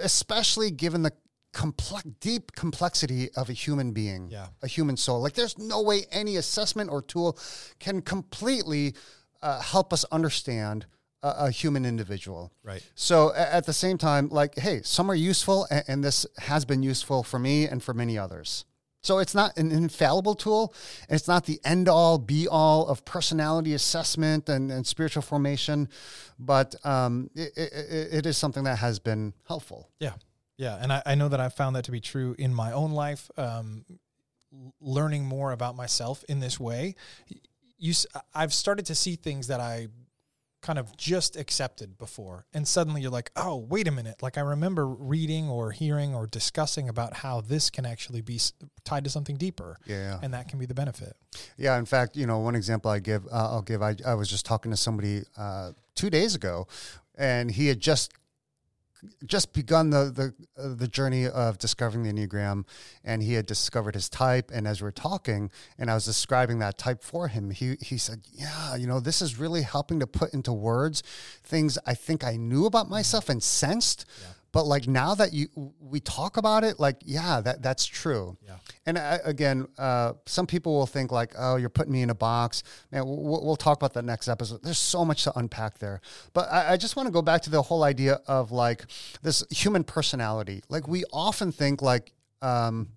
especially 0.01 0.71
given 0.71 1.03
the 1.03 1.13
complex, 1.55 2.05
deep 2.21 2.53
complexity 2.53 3.31
of 3.37 3.49
a 3.49 3.55
human 3.55 3.93
being, 3.93 4.29
yeah. 4.31 4.49
a 4.63 4.67
human 4.67 4.97
soul. 4.97 5.21
Like 5.23 5.33
there's 5.33 5.57
no 5.57 5.81
way 5.81 6.03
any 6.11 6.37
assessment 6.37 6.91
or 6.91 7.01
tool 7.01 7.39
can 7.79 8.03
completely 8.03 8.95
uh, 9.41 9.61
help 9.61 9.93
us 9.93 10.05
understand 10.13 10.85
a, 11.23 11.47
a, 11.47 11.51
human 11.51 11.87
individual. 11.87 12.53
Right. 12.63 12.83
So 12.95 13.33
at 13.35 13.65
the 13.67 13.73
same 13.73 13.97
time, 13.97 14.29
like, 14.29 14.59
hey, 14.59 14.83
some 14.83 15.11
are 15.11 15.15
useful, 15.15 15.67
and, 15.71 15.85
and 15.89 16.05
this 16.05 16.27
has 16.39 16.65
been 16.65 16.83
useful 16.83 17.23
for 17.23 17.39
me 17.39 17.67
and 17.67 17.83
for 17.83 17.95
many 17.95 18.19
others. 18.19 18.65
So 19.01 19.19
it's 19.19 19.35
not 19.35 19.57
an 19.59 19.71
infallible 19.71 20.35
tool. 20.35 20.75
It's 21.11 21.29
not 21.29 21.45
the 21.45 21.61
end 21.63 21.89
all 21.89 22.19
be 22.19 22.49
all 22.49 22.89
of 22.89 23.05
personality 23.05 23.75
assessment 23.75 24.49
and, 24.49 24.73
and 24.73 24.87
spiritual 24.87 25.23
formation, 25.23 25.89
but 26.39 26.75
um, 26.85 27.31
it, 27.35 27.53
it, 27.57 28.09
it 28.13 28.27
is 28.27 28.39
something 28.39 28.65
that 28.65 28.79
has 28.79 28.99
been 28.99 29.35
helpful. 29.47 29.91
Yeah. 30.01 30.15
Yeah, 30.57 30.79
and 30.81 30.93
I, 30.93 31.03
I 31.05 31.15
know 31.15 31.29
that 31.29 31.41
I've 31.41 31.55
found 31.55 31.77
that 31.77 31.85
to 31.87 31.91
be 31.91 32.01
true 32.01 32.35
in 32.39 32.55
my 32.55 32.73
own 32.73 32.93
life. 32.93 33.31
Um, 33.37 33.85
learning 34.81 35.25
more 35.25 35.53
about 35.53 35.75
myself 35.75 36.25
in 36.29 36.41
this 36.41 36.61
way, 36.61 36.95
you, 37.77 37.93
I've 38.35 38.55
started 38.55 38.87
to 38.87 38.95
see 38.95 39.17
things 39.17 39.49
that 39.49 39.61
I 39.61 39.89
kind 40.63 40.79
of 40.79 40.97
just 40.97 41.37
accepted 41.37 41.99
before, 41.99 42.47
and 42.55 42.67
suddenly 42.67 43.03
you're 43.03 43.11
like, 43.11 43.31
oh, 43.37 43.57
wait 43.57 43.87
a 43.87 43.91
minute! 43.91 44.23
Like 44.23 44.39
I 44.39 44.41
remember 44.41 44.87
reading 44.87 45.49
or 45.49 45.73
hearing 45.73 46.15
or 46.15 46.27
discussing 46.27 46.89
about 46.89 47.15
how 47.15 47.41
this 47.43 47.69
can 47.69 47.85
actually 47.85 48.23
be 48.23 48.41
tied 48.85 49.05
to 49.05 49.11
something 49.11 49.37
deeper. 49.37 49.77
Yeah, 49.87 50.19
and 50.23 50.33
that 50.33 50.49
can 50.49 50.59
be 50.59 50.67
the 50.67 50.75
benefit. 50.75 51.17
Yeah, 51.59 51.77
in 51.79 51.85
fact, 51.85 52.17
you 52.17 52.27
know, 52.27 52.39
one 52.39 52.55
example 52.55 52.91
I 52.91 53.01
give, 53.01 53.27
uh, 53.27 53.51
I'll 53.51 53.63
give. 53.63 53.83
I, 53.83 53.97
I 54.07 54.15
was 54.15 54.31
just 54.31 54.47
talking 54.47 54.71
to 54.71 54.77
somebody 54.77 55.23
uh, 55.37 55.73
two 55.95 56.11
days 56.11 56.35
ago, 56.35 56.67
and 57.17 57.51
he 57.51 57.67
had 57.67 57.81
just 57.81 58.13
just 59.25 59.53
begun 59.53 59.91
the 59.91 60.11
the 60.11 60.63
uh, 60.63 60.75
the 60.75 60.89
journey 60.89 61.27
of 61.27 61.59
discovering 61.59 62.05
the 62.05 62.13
enneagram, 62.13 62.65
and 63.05 63.23
he 63.23 63.35
had 63.35 63.47
discovered 63.47 63.95
his 63.95 64.09
type. 64.09 64.51
And 64.53 64.67
as 64.67 64.83
we 64.83 64.89
are 64.89 64.93
talking, 64.93 65.51
and 65.79 65.91
I 65.91 65.95
was 65.95 66.05
describing 66.05 66.59
that 66.61 66.79
type 66.79 67.03
for 67.03 67.29
him, 67.29 67.51
he 67.51 67.77
he 67.81 67.99
said, 67.99 68.23
"Yeah, 68.33 68.77
you 68.77 68.87
know, 68.87 69.01
this 69.01 69.23
is 69.23 69.39
really 69.39 69.63
helping 69.63 70.01
to 70.01 70.07
put 70.07 70.33
into 70.33 70.53
words 70.53 71.03
things 71.43 71.79
I 71.87 71.95
think 71.95 72.25
I 72.25 72.37
knew 72.37 72.67
about 72.67 72.89
myself 72.89 73.29
and 73.29 73.43
sensed." 73.43 74.05
Yeah 74.21 74.34
but 74.55 74.67
like 74.67 74.87
now 74.87 75.17
that 75.17 75.33
you 75.33 75.49
we 75.81 75.99
talk 75.99 76.37
about 76.37 76.63
it 76.63 76.79
like 76.79 76.97
yeah 77.05 77.41
that 77.41 77.61
that's 77.61 77.85
true. 77.85 78.39
Yeah. 78.47 78.57
And 78.87 78.97
I, 78.97 79.19
again 79.25 79.67
uh, 79.77 80.13
some 80.27 80.47
people 80.47 80.75
will 80.75 80.87
think 80.87 81.11
like 81.11 81.35
oh 81.37 81.57
you're 81.57 81.69
putting 81.69 81.93
me 81.93 82.03
in 82.03 82.11
a 82.11 82.15
box. 82.15 82.63
Man 82.93 83.05
we'll, 83.05 83.45
we'll 83.45 83.57
talk 83.57 83.77
about 83.77 83.95
that 83.95 84.05
next 84.05 84.29
episode. 84.29 84.63
There's 84.63 84.79
so 84.79 85.05
much 85.05 85.25
to 85.25 85.37
unpack 85.37 85.79
there. 85.81 86.01
But 86.35 86.53
i, 86.53 86.75
I 86.75 86.77
just 86.77 86.95
want 86.95 87.09
to 87.09 87.13
go 87.13 87.21
back 87.21 87.43
to 87.43 87.51
the 87.51 87.63
whole 87.63 87.83
idea 87.83 88.21
of 88.29 88.53
like 88.53 88.85
this 89.23 89.43
human 89.51 89.83
personality. 89.83 90.63
Like 90.69 90.87
we 90.87 91.03
often 91.13 91.51
think 91.51 91.83
like 91.83 92.13
um, 92.41 92.91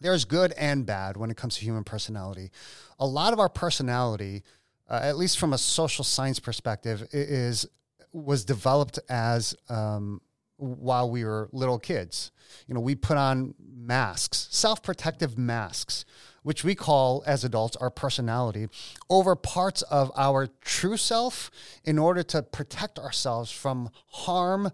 there's 0.00 0.24
good 0.24 0.52
and 0.58 0.84
bad 0.84 1.16
when 1.16 1.30
it 1.30 1.36
comes 1.36 1.56
to 1.58 1.64
human 1.64 1.84
personality. 1.84 2.50
A 2.98 3.06
lot 3.06 3.32
of 3.32 3.38
our 3.38 3.48
personality 3.48 4.42
uh, 4.88 4.98
at 5.04 5.16
least 5.16 5.38
from 5.38 5.52
a 5.52 5.58
social 5.58 6.04
science 6.04 6.40
perspective 6.40 7.06
is 7.12 7.64
was 8.12 8.44
developed 8.44 8.98
as 9.08 9.54
um, 9.68 10.20
while 10.60 11.10
we 11.10 11.24
were 11.24 11.48
little 11.52 11.78
kids. 11.78 12.30
You 12.66 12.74
know, 12.74 12.80
we 12.80 12.94
put 12.94 13.16
on 13.16 13.54
masks, 13.58 14.48
self 14.50 14.82
protective 14.82 15.38
masks, 15.38 16.04
which 16.42 16.64
we 16.64 16.74
call 16.74 17.22
as 17.26 17.44
adults 17.44 17.76
our 17.76 17.90
personality, 17.90 18.68
over 19.08 19.36
parts 19.36 19.82
of 19.82 20.10
our 20.16 20.48
true 20.60 20.96
self 20.96 21.50
in 21.84 21.98
order 21.98 22.22
to 22.24 22.42
protect 22.42 22.98
ourselves 22.98 23.50
from 23.50 23.90
harm 24.08 24.70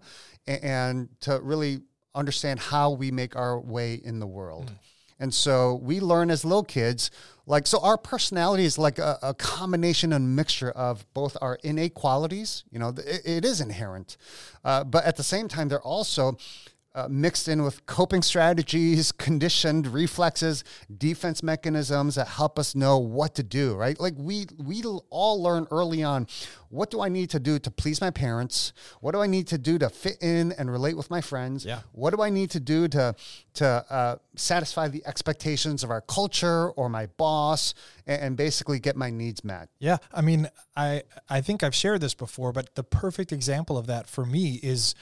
and 0.47 1.09
to 1.21 1.39
really 1.41 1.81
understand 2.15 2.59
how 2.59 2.91
we 2.91 3.11
make 3.11 3.35
our 3.35 3.59
way 3.59 3.93
in 3.93 4.19
the 4.19 4.27
world. 4.27 4.71
Mm. 4.71 4.77
And 5.19 5.33
so 5.33 5.75
we 5.75 5.99
learn 5.99 6.29
as 6.29 6.45
little 6.45 6.63
kids, 6.63 7.09
like, 7.45 7.65
so 7.65 7.79
our 7.81 7.97
personality 7.97 8.65
is 8.65 8.77
like 8.77 8.99
a, 8.99 9.17
a 9.21 9.33
combination 9.33 10.13
and 10.13 10.35
mixture 10.35 10.71
of 10.71 11.11
both 11.13 11.37
our 11.41 11.57
innate 11.63 11.93
qualities, 11.93 12.63
you 12.71 12.77
know, 12.77 12.89
it, 12.89 13.21
it 13.25 13.45
is 13.45 13.61
inherent, 13.61 14.17
uh, 14.63 14.83
but 14.83 15.05
at 15.05 15.15
the 15.15 15.23
same 15.23 15.47
time, 15.47 15.69
they're 15.69 15.81
also 15.81 16.37
uh, 16.97 17.07
mixed 17.11 17.47
in 17.47 17.61
with 17.61 17.85
coping 17.85 18.23
strategies, 18.23 19.11
conditioned 19.27 19.85
reflexes, 19.85 20.63
defense 20.97 21.43
mechanisms 21.43 22.15
that 22.15 22.27
help 22.27 22.57
us 22.57 22.73
know 22.73 22.97
what 22.97 23.35
to 23.35 23.43
do, 23.43 23.75
right? 23.75 23.99
Like 23.99 24.15
we 24.17 24.47
we 24.57 24.83
all 25.11 25.41
learn 25.41 25.67
early 25.69 26.01
on, 26.01 26.25
what 26.69 26.89
do 26.89 27.01
I 27.01 27.09
need 27.09 27.29
to 27.29 27.39
do 27.39 27.59
to 27.59 27.69
please 27.69 28.01
my 28.01 28.09
parents? 28.09 28.73
What 28.99 29.11
do 29.11 29.21
I 29.21 29.27
need 29.27 29.47
to 29.49 29.59
do 29.59 29.77
to 29.77 29.89
fit 29.89 30.17
in 30.21 30.51
and 30.53 30.71
relate 30.71 30.97
with 30.97 31.11
my 31.11 31.21
friends? 31.21 31.63
Yeah. 31.63 31.81
What 31.91 32.15
do 32.15 32.21
I 32.23 32.31
need 32.31 32.49
to 32.51 32.59
do 32.59 32.87
to 32.87 33.15
to 33.55 33.85
uh, 33.89 34.15
satisfy 34.35 34.87
the 34.87 35.05
expectations 35.05 35.83
of 35.83 35.91
our 35.91 36.01
culture 36.01 36.71
or 36.71 36.89
my 36.89 37.05
boss, 37.17 37.75
and, 38.07 38.21
and 38.21 38.37
basically 38.37 38.79
get 38.79 38.95
my 38.95 39.11
needs 39.11 39.43
met? 39.43 39.69
Yeah, 39.77 39.97
I 40.11 40.21
mean, 40.21 40.49
I 40.75 41.03
I 41.29 41.41
think 41.41 41.61
I've 41.61 41.75
shared 41.75 42.01
this 42.01 42.15
before, 42.15 42.51
but 42.51 42.73
the 42.73 42.83
perfect 42.83 43.31
example 43.31 43.77
of 43.77 43.85
that 43.85 44.09
for 44.09 44.25
me 44.25 44.59
is 44.63 44.95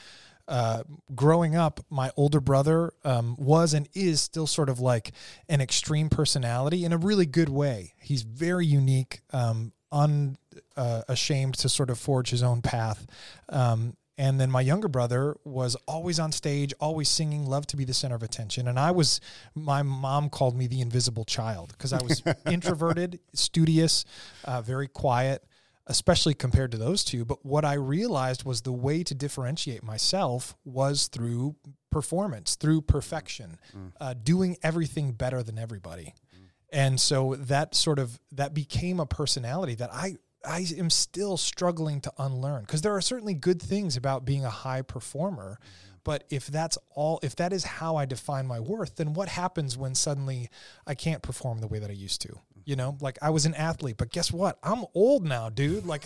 uh, 0.48 0.82
growing 1.14 1.56
up, 1.56 1.80
my 1.90 2.10
older 2.16 2.40
brother 2.40 2.92
um, 3.04 3.36
was 3.38 3.74
and 3.74 3.88
is 3.94 4.20
still 4.20 4.46
sort 4.46 4.68
of 4.68 4.80
like 4.80 5.12
an 5.48 5.60
extreme 5.60 6.08
personality 6.08 6.84
in 6.84 6.92
a 6.92 6.98
really 6.98 7.26
good 7.26 7.48
way. 7.48 7.94
He's 7.98 8.22
very 8.22 8.66
unique, 8.66 9.20
um, 9.32 9.72
unashamed 9.90 11.56
uh, 11.56 11.62
to 11.62 11.68
sort 11.68 11.90
of 11.90 11.98
forge 11.98 12.30
his 12.30 12.42
own 12.42 12.62
path. 12.62 13.06
Um, 13.48 13.96
and 14.18 14.40
then 14.40 14.50
my 14.50 14.62
younger 14.62 14.88
brother 14.88 15.36
was 15.44 15.76
always 15.86 16.18
on 16.18 16.32
stage, 16.32 16.72
always 16.80 17.08
singing, 17.08 17.44
loved 17.46 17.68
to 17.70 17.76
be 17.76 17.84
the 17.84 17.92
center 17.92 18.14
of 18.14 18.22
attention. 18.22 18.66
And 18.66 18.78
I 18.78 18.90
was, 18.90 19.20
my 19.54 19.82
mom 19.82 20.30
called 20.30 20.56
me 20.56 20.66
the 20.66 20.80
invisible 20.80 21.24
child 21.24 21.72
because 21.72 21.92
I 21.92 22.02
was 22.02 22.22
introverted, 22.50 23.20
studious, 23.34 24.06
uh, 24.44 24.62
very 24.62 24.88
quiet 24.88 25.44
especially 25.86 26.34
compared 26.34 26.72
to 26.72 26.78
those 26.78 27.04
two. 27.04 27.24
But 27.24 27.44
what 27.44 27.64
I 27.64 27.74
realized 27.74 28.44
was 28.44 28.62
the 28.62 28.72
way 28.72 29.02
to 29.04 29.14
differentiate 29.14 29.82
myself 29.82 30.56
was 30.64 31.08
through 31.08 31.56
performance, 31.90 32.56
through 32.56 32.82
perfection, 32.82 33.58
mm. 33.76 33.92
uh, 34.00 34.14
doing 34.14 34.56
everything 34.62 35.12
better 35.12 35.42
than 35.42 35.58
everybody. 35.58 36.14
Mm. 36.34 36.40
And 36.72 37.00
so 37.00 37.36
that 37.36 37.74
sort 37.74 37.98
of 37.98 38.20
that 38.32 38.52
became 38.52 39.00
a 39.00 39.06
personality 39.06 39.74
that 39.76 39.90
I 39.92 40.16
I 40.44 40.66
am 40.78 40.90
still 40.90 41.36
struggling 41.36 42.00
to 42.02 42.12
unlearn 42.18 42.62
because 42.62 42.82
there 42.82 42.94
are 42.94 43.00
certainly 43.00 43.34
good 43.34 43.60
things 43.60 43.96
about 43.96 44.24
being 44.24 44.44
a 44.44 44.50
high 44.50 44.82
performer. 44.82 45.58
Mm-hmm. 45.60 45.92
But 46.04 46.22
if 46.30 46.46
that's 46.46 46.78
all, 46.94 47.18
if 47.24 47.34
that 47.36 47.52
is 47.52 47.64
how 47.64 47.96
I 47.96 48.04
define 48.04 48.46
my 48.46 48.60
worth, 48.60 48.94
then 48.94 49.12
what 49.12 49.28
happens 49.28 49.76
when 49.76 49.96
suddenly 49.96 50.50
I 50.86 50.94
can't 50.94 51.20
perform 51.20 51.58
the 51.58 51.66
way 51.66 51.80
that 51.80 51.90
I 51.90 51.94
used 51.94 52.20
to? 52.22 52.38
You 52.66 52.76
know, 52.76 52.98
like 53.00 53.16
I 53.22 53.30
was 53.30 53.46
an 53.46 53.54
athlete, 53.54 53.96
but 53.96 54.10
guess 54.10 54.30
what? 54.32 54.58
I'm 54.62 54.84
old 54.94 55.24
now, 55.24 55.48
dude. 55.48 55.86
Like, 55.86 56.04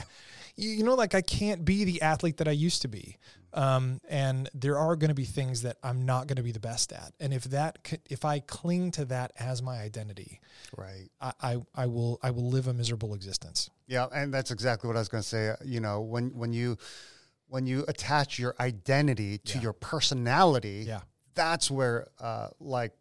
you, 0.56 0.84
know, 0.84 0.94
like 0.94 1.14
I 1.14 1.22
can't 1.22 1.64
be 1.64 1.84
the 1.84 2.02
athlete 2.02 2.36
that 2.36 2.46
I 2.46 2.52
used 2.52 2.82
to 2.82 2.88
be. 2.88 3.16
Um, 3.54 4.00
and 4.08 4.48
there 4.54 4.78
are 4.78 4.94
going 4.94 5.08
to 5.08 5.14
be 5.14 5.24
things 5.24 5.62
that 5.62 5.78
I'm 5.82 6.04
not 6.04 6.26
going 6.28 6.36
to 6.36 6.42
be 6.42 6.52
the 6.52 6.60
best 6.60 6.92
at. 6.92 7.14
And 7.18 7.32
if 7.34 7.44
that, 7.44 7.78
if 8.10 8.24
I 8.24 8.38
cling 8.40 8.90
to 8.92 9.06
that 9.06 9.32
as 9.40 9.60
my 9.62 9.78
identity, 9.78 10.38
Right. 10.76 11.08
I, 11.20 11.32
I, 11.40 11.56
I 11.74 11.86
will, 11.86 12.20
I 12.22 12.30
will 12.30 12.48
live 12.48 12.68
a 12.68 12.74
miserable 12.74 13.14
existence. 13.14 13.70
Yeah, 13.88 14.06
and 14.14 14.32
that's 14.32 14.50
exactly 14.52 14.86
what 14.86 14.96
I 14.96 15.00
was 15.00 15.08
going 15.08 15.22
to 15.22 15.28
say. 15.28 15.54
You 15.64 15.80
know, 15.80 16.00
when 16.02 16.30
when 16.36 16.52
you 16.52 16.76
when 17.48 17.66
you 17.66 17.84
attach 17.88 18.38
your 18.38 18.54
identity 18.60 19.38
to 19.38 19.56
Yeah. 19.56 19.62
your 19.62 19.72
personality, 19.72 20.84
Yeah. 20.86 21.00
that's 21.34 21.70
where 21.70 22.06
uh, 22.20 22.48
like 22.60 22.92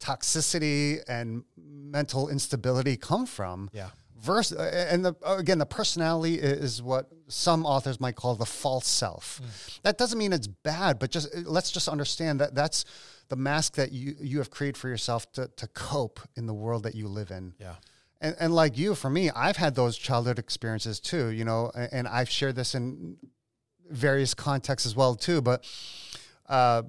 toxicity 0.00 1.02
and 1.08 1.44
mental 1.56 2.28
instability 2.28 2.96
come 2.96 3.26
from. 3.26 3.70
Yeah. 3.72 3.90
Versus, 4.18 4.58
and 4.58 5.04
the, 5.04 5.14
again, 5.24 5.58
the 5.58 5.66
personality 5.66 6.34
is 6.36 6.82
what 6.82 7.08
some 7.28 7.66
authors 7.66 8.00
might 8.00 8.16
call 8.16 8.34
the 8.34 8.46
false 8.46 8.88
self. 8.88 9.40
Mm. 9.42 9.80
That 9.82 9.98
doesn't 9.98 10.18
mean 10.18 10.32
it's 10.32 10.46
bad, 10.46 10.98
but 10.98 11.10
just 11.10 11.28
let's 11.44 11.70
just 11.70 11.86
understand 11.86 12.40
that 12.40 12.54
that's 12.54 12.84
the 13.28 13.36
mask 13.36 13.74
that 13.74 13.92
you 13.92 14.16
you 14.20 14.38
have 14.38 14.50
created 14.50 14.76
for 14.76 14.88
yourself 14.88 15.30
to 15.32 15.48
to 15.56 15.66
cope 15.68 16.18
in 16.34 16.46
the 16.46 16.54
world 16.54 16.82
that 16.84 16.94
you 16.94 17.08
live 17.08 17.30
in. 17.30 17.54
Yeah. 17.60 17.74
And, 18.20 18.34
and 18.40 18.54
like 18.54 18.78
you, 18.78 18.94
for 18.94 19.10
me, 19.10 19.30
I've 19.30 19.58
had 19.58 19.74
those 19.74 19.98
childhood 19.98 20.38
experiences 20.38 20.98
too, 20.98 21.28
you 21.28 21.44
know, 21.44 21.70
and, 21.74 21.92
and 21.92 22.08
I've 22.08 22.30
shared 22.30 22.56
this 22.56 22.74
in 22.74 23.18
various 23.90 24.34
contexts 24.34 24.86
as 24.86 24.96
well 24.96 25.14
too. 25.14 25.42
But 25.42 25.68
uh, 26.48 26.82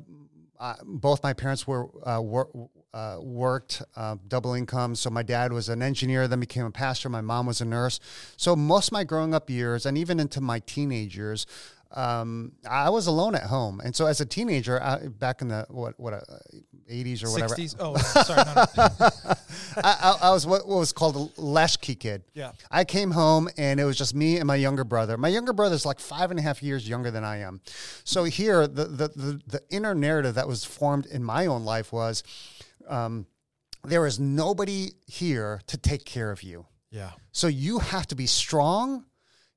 uh, 0.60 0.76
both 0.84 1.22
my 1.24 1.34
parents 1.34 1.68
were 1.68 1.90
uh, 2.08 2.22
wor- 2.22 2.70
uh, 2.98 3.20
worked 3.22 3.84
uh, 3.96 4.16
double 4.28 4.54
income. 4.54 4.96
So 4.96 5.12
my 5.12 5.22
dad 5.22 5.54
was 5.54 5.70
an 5.70 5.84
engineer, 5.84 6.28
then 6.28 6.40
became 6.40 6.66
a 6.66 6.72
pastor. 6.72 7.10
My 7.10 7.22
mom 7.22 7.46
was 7.46 7.62
a 7.62 7.66
nurse. 7.66 8.00
So 8.38 8.56
most 8.56 8.88
of 8.88 8.94
my 8.94 9.04
growing 9.04 9.36
up 9.36 9.52
years, 9.52 9.86
and 9.86 9.98
even 10.00 10.20
into 10.20 10.42
my 10.42 10.60
teenage 10.60 11.16
years, 11.16 11.46
um, 11.92 12.54
I 12.68 12.90
was 12.90 13.06
alone 13.06 13.36
at 13.36 13.44
home. 13.44 13.82
And 13.84 13.96
so 13.96 14.08
as 14.08 14.20
a 14.20 14.26
teenager, 14.26 14.82
I, 14.82 15.08
back 15.08 15.42
in 15.42 15.50
the 15.50 15.68
what 15.70 15.94
what 16.00 16.14
uh, 16.16 16.22
80s 16.92 17.24
or 17.24 17.32
whatever, 17.32 17.56
60s. 17.56 17.76
Oh, 17.80 17.96
sorry. 18.24 18.44
No, 18.46 18.90
no. 18.98 19.34
I, 19.84 20.18
I, 20.22 20.30
I 20.30 20.32
was 20.32 20.48
what, 20.48 20.68
what 20.68 20.80
was 20.80 20.92
called 20.92 21.16
a 21.16 21.42
latchkey 21.42 21.96
kid. 21.96 22.24
Yeah. 22.34 22.54
I 22.72 22.84
came 22.84 23.12
home 23.12 23.48
and 23.58 23.80
it 23.80 23.86
was 23.86 23.98
just 23.98 24.16
me 24.16 24.38
and 24.38 24.48
my 24.48 24.56
younger 24.56 24.84
brother. 24.84 25.18
My 25.18 25.28
younger 25.28 25.54
brother's 25.54 25.86
like 25.86 26.00
five 26.00 26.32
and 26.32 26.40
a 26.40 26.44
half 26.44 26.64
years 26.64 26.90
younger 26.90 27.12
than 27.12 27.24
I 27.24 27.38
am. 27.42 27.62
So 28.04 28.24
here, 28.24 28.68
the 28.68 28.86
the 28.86 29.08
the, 29.10 29.42
the 29.46 29.62
inner 29.70 29.94
narrative 29.94 30.34
that 30.36 30.48
was 30.48 30.66
formed 30.66 31.06
in 31.06 31.24
my 31.24 31.46
own 31.46 31.64
life 31.64 31.94
was, 31.94 32.24
um, 32.88 33.26
there 33.84 34.06
is 34.06 34.20
nobody 34.20 34.92
here 35.06 35.62
to 35.68 35.78
take 35.78 36.06
care 36.06 36.32
of 36.32 36.44
you. 36.44 36.66
Yeah. 36.92 37.12
So 37.32 37.48
you 37.48 37.80
have 37.80 38.08
to 38.08 38.16
be 38.16 38.26
strong. 38.26 39.06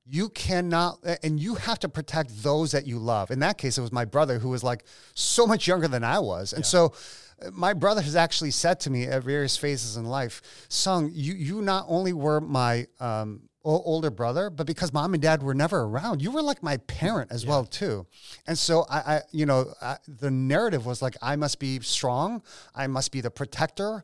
You 0.05 0.29
cannot, 0.29 0.99
and 1.23 1.39
you 1.39 1.55
have 1.55 1.79
to 1.79 1.89
protect 1.89 2.43
those 2.43 2.71
that 2.71 2.85
you 2.85 2.97
love. 2.97 3.31
In 3.31 3.39
that 3.39 3.57
case, 3.57 3.77
it 3.77 3.81
was 3.81 3.91
my 3.91 4.05
brother 4.05 4.39
who 4.39 4.49
was 4.49 4.63
like 4.63 4.83
so 5.13 5.45
much 5.45 5.67
younger 5.67 5.87
than 5.87 6.03
I 6.03 6.19
was. 6.19 6.53
And 6.53 6.65
so 6.65 6.93
uh, 7.41 7.51
my 7.51 7.73
brother 7.73 8.01
has 8.01 8.15
actually 8.15 8.51
said 8.51 8.79
to 8.81 8.89
me 8.89 9.05
at 9.05 9.23
various 9.23 9.55
phases 9.57 9.97
in 9.97 10.05
life, 10.05 10.41
Sung, 10.69 11.11
you, 11.13 11.33
you 11.33 11.61
not 11.61 11.85
only 11.87 12.13
were 12.13 12.41
my 12.41 12.87
um, 12.99 13.43
older 13.63 14.09
brother, 14.09 14.49
but 14.49 14.65
because 14.67 14.91
mom 14.93 15.13
and 15.13 15.21
dad 15.21 15.43
were 15.43 15.53
never 15.53 15.81
around, 15.81 16.21
you 16.21 16.31
were 16.31 16.41
like 16.41 16.61
my 16.63 16.77
parent 16.77 17.31
as 17.31 17.45
well 17.45 17.65
too. 17.65 18.05
And 18.47 18.57
so 18.57 18.85
I, 18.89 18.97
I 18.97 19.21
you 19.31 19.45
know, 19.45 19.73
I, 19.81 19.97
the 20.07 20.31
narrative 20.31 20.85
was 20.85 21.01
like, 21.01 21.15
I 21.21 21.35
must 21.35 21.59
be 21.59 21.79
strong. 21.81 22.41
I 22.75 22.87
must 22.87 23.11
be 23.11 23.21
the 23.21 23.31
protector. 23.31 24.03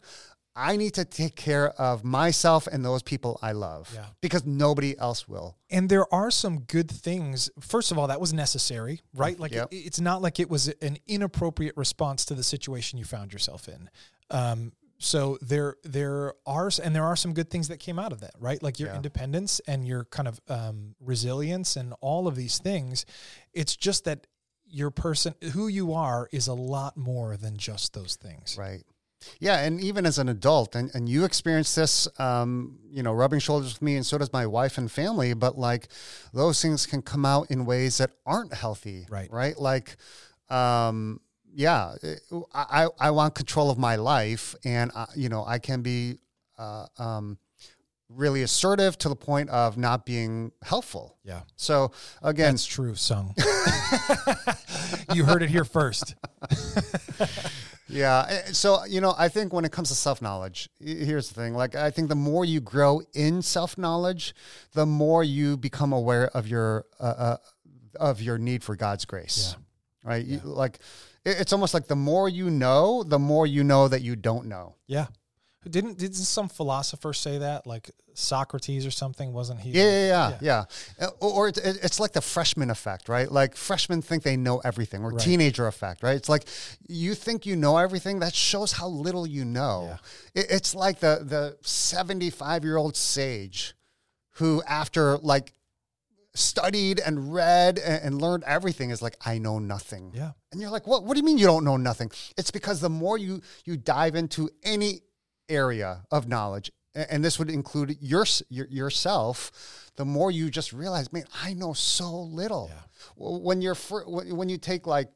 I 0.60 0.76
need 0.76 0.96
to 0.96 1.06
take 1.06 1.36
care 1.36 1.70
of 1.80 2.04
myself 2.04 2.66
and 2.66 2.84
those 2.84 3.04
people 3.04 3.38
I 3.44 3.52
love 3.52 3.92
Yeah. 3.94 4.06
because 4.22 4.44
nobody 4.46 4.98
else 4.98 5.28
will. 5.28 5.56
and 5.70 5.88
there 5.90 6.12
are 6.14 6.32
some 6.32 6.62
good 6.62 6.90
things. 6.90 7.50
First 7.60 7.92
of 7.92 8.00
all, 8.00 8.08
that 8.08 8.20
was 8.20 8.34
necessary, 8.34 9.02
right? 9.14 9.40
Like 9.40 9.52
Yep. 9.52 9.72
it, 9.72 9.76
it's 9.76 10.00
not 10.00 10.22
like 10.24 10.40
it 10.40 10.50
was 10.50 10.68
an 10.82 10.98
inappropriate 11.08 11.78
response 11.78 12.26
to 12.26 12.34
the 12.34 12.42
situation 12.44 12.98
you 12.98 13.06
found 13.06 13.34
yourself 13.34 13.68
in. 13.68 13.90
Um, 14.32 14.72
so 15.00 15.38
there, 15.42 15.76
there 15.84 16.34
are, 16.46 16.72
and 16.84 16.96
there 16.96 17.06
are 17.06 17.16
some 17.16 17.34
good 17.34 17.50
things 17.50 17.68
that 17.68 17.80
came 17.80 18.00
out 18.00 18.12
of 18.12 18.22
that, 18.22 18.34
right? 18.40 18.62
Like 18.62 18.80
your 18.80 18.90
Yeah. 18.90 18.96
independence 18.96 19.60
and 19.68 19.88
your 19.88 20.06
kind 20.06 20.28
of 20.28 20.40
um, 20.48 20.96
resilience 21.00 21.76
and 21.76 21.94
all 22.02 22.28
of 22.28 22.36
these 22.36 22.58
things. 22.58 23.06
It's 23.54 23.76
just 23.76 24.06
that 24.06 24.28
your 24.66 24.92
person, 24.92 25.34
who 25.54 25.68
you 25.68 25.94
are, 25.94 26.28
is 26.32 26.48
a 26.48 26.54
lot 26.54 26.98
more 26.98 27.38
than 27.38 27.58
just 27.58 27.94
those 27.94 28.16
things. 28.16 28.58
Right. 28.58 28.84
Yeah, 29.40 29.60
and 29.64 29.82
even 29.82 30.06
as 30.06 30.20
an 30.20 30.30
adult, 30.30 30.76
and, 30.76 30.94
and 30.94 31.10
you 31.10 31.26
experience 31.26 31.74
this, 31.74 32.08
um, 32.20 32.78
you 32.92 33.02
know, 33.02 33.14
rubbing 33.14 33.40
shoulders 33.40 33.74
with 33.74 33.82
me, 33.82 33.96
and 33.96 34.06
so 34.06 34.18
does 34.18 34.32
my 34.32 34.46
wife 34.46 34.78
and 34.78 34.92
family. 34.92 35.34
But 35.34 35.58
like, 35.58 35.88
those 36.34 36.62
things 36.62 36.86
can 36.86 37.02
come 37.02 37.26
out 37.26 37.50
in 37.50 37.66
ways 37.66 37.98
that 37.98 38.12
aren't 38.26 38.54
healthy. 38.54 39.08
Right. 39.10 39.32
Right. 39.32 39.58
Like, 39.60 39.98
um, 40.50 41.20
yeah, 41.58 41.96
I 42.54 42.84
I 42.84 42.88
I 43.00 43.12
want 43.12 43.34
control 43.34 43.70
of 43.72 43.78
my 43.80 43.96
life, 43.96 44.54
and 44.64 44.92
uh, 44.94 45.08
you 45.16 45.28
know, 45.28 45.44
I 45.44 45.58
can 45.60 45.82
be, 45.82 46.20
uh, 46.60 46.86
um, 47.00 47.38
really 48.10 48.44
assertive 48.44 48.98
to 49.00 49.10
the 49.10 49.16
point 49.16 49.50
of 49.50 49.76
not 49.78 50.06
being 50.06 50.52
helpful. 50.62 51.18
Yeah. 51.24 51.42
So 51.56 51.92
again, 52.22 52.54
That's 52.54 52.66
true, 52.66 52.94
Sung. 52.96 53.34
you 55.14 55.26
heard 55.26 55.42
it 55.44 55.50
here 55.50 55.66
first. 55.66 56.16
Yeah. 57.90 58.26
eh, 58.28 58.42
So, 58.52 58.84
you 58.86 59.00
know, 59.00 59.16
I 59.18 59.30
think 59.30 59.54
when 59.54 59.64
it 59.64 59.72
comes 59.72 59.88
to 59.90 59.96
self 59.96 60.22
knowledge, 60.22 60.70
here's 60.80 61.30
the 61.30 61.36
thing. 61.42 61.54
Like, 61.54 61.74
I 61.76 61.90
think 61.90 62.10
the 62.10 62.16
more 62.16 62.44
you 62.44 62.60
grow 62.60 63.02
in 63.14 63.42
self 63.42 63.78
knowledge, 63.78 64.36
the 64.74 64.86
more 64.86 65.24
you 65.24 65.56
become 65.58 65.94
aware 65.94 66.28
of 66.36 66.48
your, 66.48 66.86
uh, 67.00 67.04
uh, 67.04 67.38
of 67.98 68.22
your 68.22 68.38
need 68.38 68.62
for 68.62 68.76
God's 68.76 69.06
grace. 69.06 69.56
Right. 70.04 70.26
You, 70.26 70.42
like, 70.44 70.80
it's 71.32 71.54
almost 71.54 71.74
like 71.74 71.88
the 71.88 71.96
more 71.96 72.30
you 72.30 72.50
know, 72.50 73.04
the 73.04 73.20
more 73.20 73.46
you 73.48 73.64
know 73.64 73.88
that 73.88 74.02
you 74.02 74.16
don't 74.16 74.46
know. 74.48 74.76
Yeah. 74.88 75.08
Didn't 75.68 75.98
didn't 75.98 76.16
some 76.16 76.48
philosopher 76.48 77.12
say 77.14 77.40
that? 77.40 77.68
Like 77.68 77.92
Socrates 78.14 78.86
or 78.86 78.92
something? 78.92 79.34
Wasn't 79.34 79.60
he? 79.60 79.72
Yeah, 79.72 79.84
yeah, 79.84 80.08
yeah, 80.08 80.38
yeah. 81.00 81.06
Uh, 81.08 81.10
Or, 81.20 81.32
or 81.34 81.48
it, 81.50 81.58
it- 81.58 81.80
it's 81.84 82.00
like 82.00 82.14
the 82.14 82.22
freshman 82.22 82.70
effect, 82.70 83.10
right? 83.10 83.30
Like 83.30 83.56
freshmen 83.58 84.02
think 84.02 84.24
they 84.24 84.38
know 84.38 84.60
everything, 84.60 85.04
or 85.04 85.10
Right. 85.12 85.20
teenager 85.20 85.68
effect, 85.68 86.04
right? 86.04 86.16
It's 86.16 86.30
like 86.30 86.46
you 86.88 87.14
think 87.16 87.46
you 87.46 87.56
know 87.58 87.78
everything. 87.78 88.20
That 88.20 88.34
shows 88.34 88.72
how 88.74 88.88
little 88.88 89.28
you 89.28 89.44
know. 89.44 89.98
It, 90.34 90.46
it's 90.50 90.74
like 90.74 91.00
the 91.00 91.20
the 91.24 91.58
seventy 91.68 92.30
five 92.30 92.64
year 92.64 92.78
old 92.78 92.96
sage 92.96 93.76
who, 94.40 94.62
after 94.68 95.18
like 95.18 95.52
studied 96.38 97.00
and 97.00 97.34
read 97.34 97.80
and, 97.80 98.04
and 98.04 98.22
learned 98.22 98.44
everything, 98.46 98.90
is 98.92 99.02
like, 99.02 99.18
I 99.26 99.38
know 99.38 99.60
nothing. 99.60 100.12
Yeah. 100.16 100.32
And 100.52 100.62
you're 100.62 100.70
like, 100.70 100.88
what? 100.88 101.04
What 101.04 101.14
do 101.16 101.20
you 101.20 101.26
mean 101.26 101.38
you 101.38 101.46
don't 101.48 101.64
know 101.66 101.78
nothing? 101.78 102.12
It's 102.38 102.52
because 102.52 102.80
the 102.82 102.90
more 102.90 103.18
you 103.18 103.42
you 103.66 103.78
dive 103.78 104.16
into 104.16 104.50
any 104.64 105.02
area 105.50 106.04
of 106.12 106.28
knowledge, 106.28 106.72
a- 106.96 107.12
and 107.12 107.24
this 107.24 107.40
would 107.40 107.50
include 107.50 107.98
your, 108.02 108.26
your 108.50 108.68
yourself, 108.68 109.52
the 109.96 110.06
more 110.06 110.30
you 110.32 110.50
just 110.50 110.74
realize, 110.74 111.12
man, 111.12 111.26
I 111.44 111.54
know 111.54 111.74
so 111.74 112.12
little. 112.14 112.70
W- 113.18 113.40
When 113.44 113.62
you're 113.62 113.76
when 113.76 114.50
you 114.50 114.58
take 114.58 114.88
like 114.88 115.10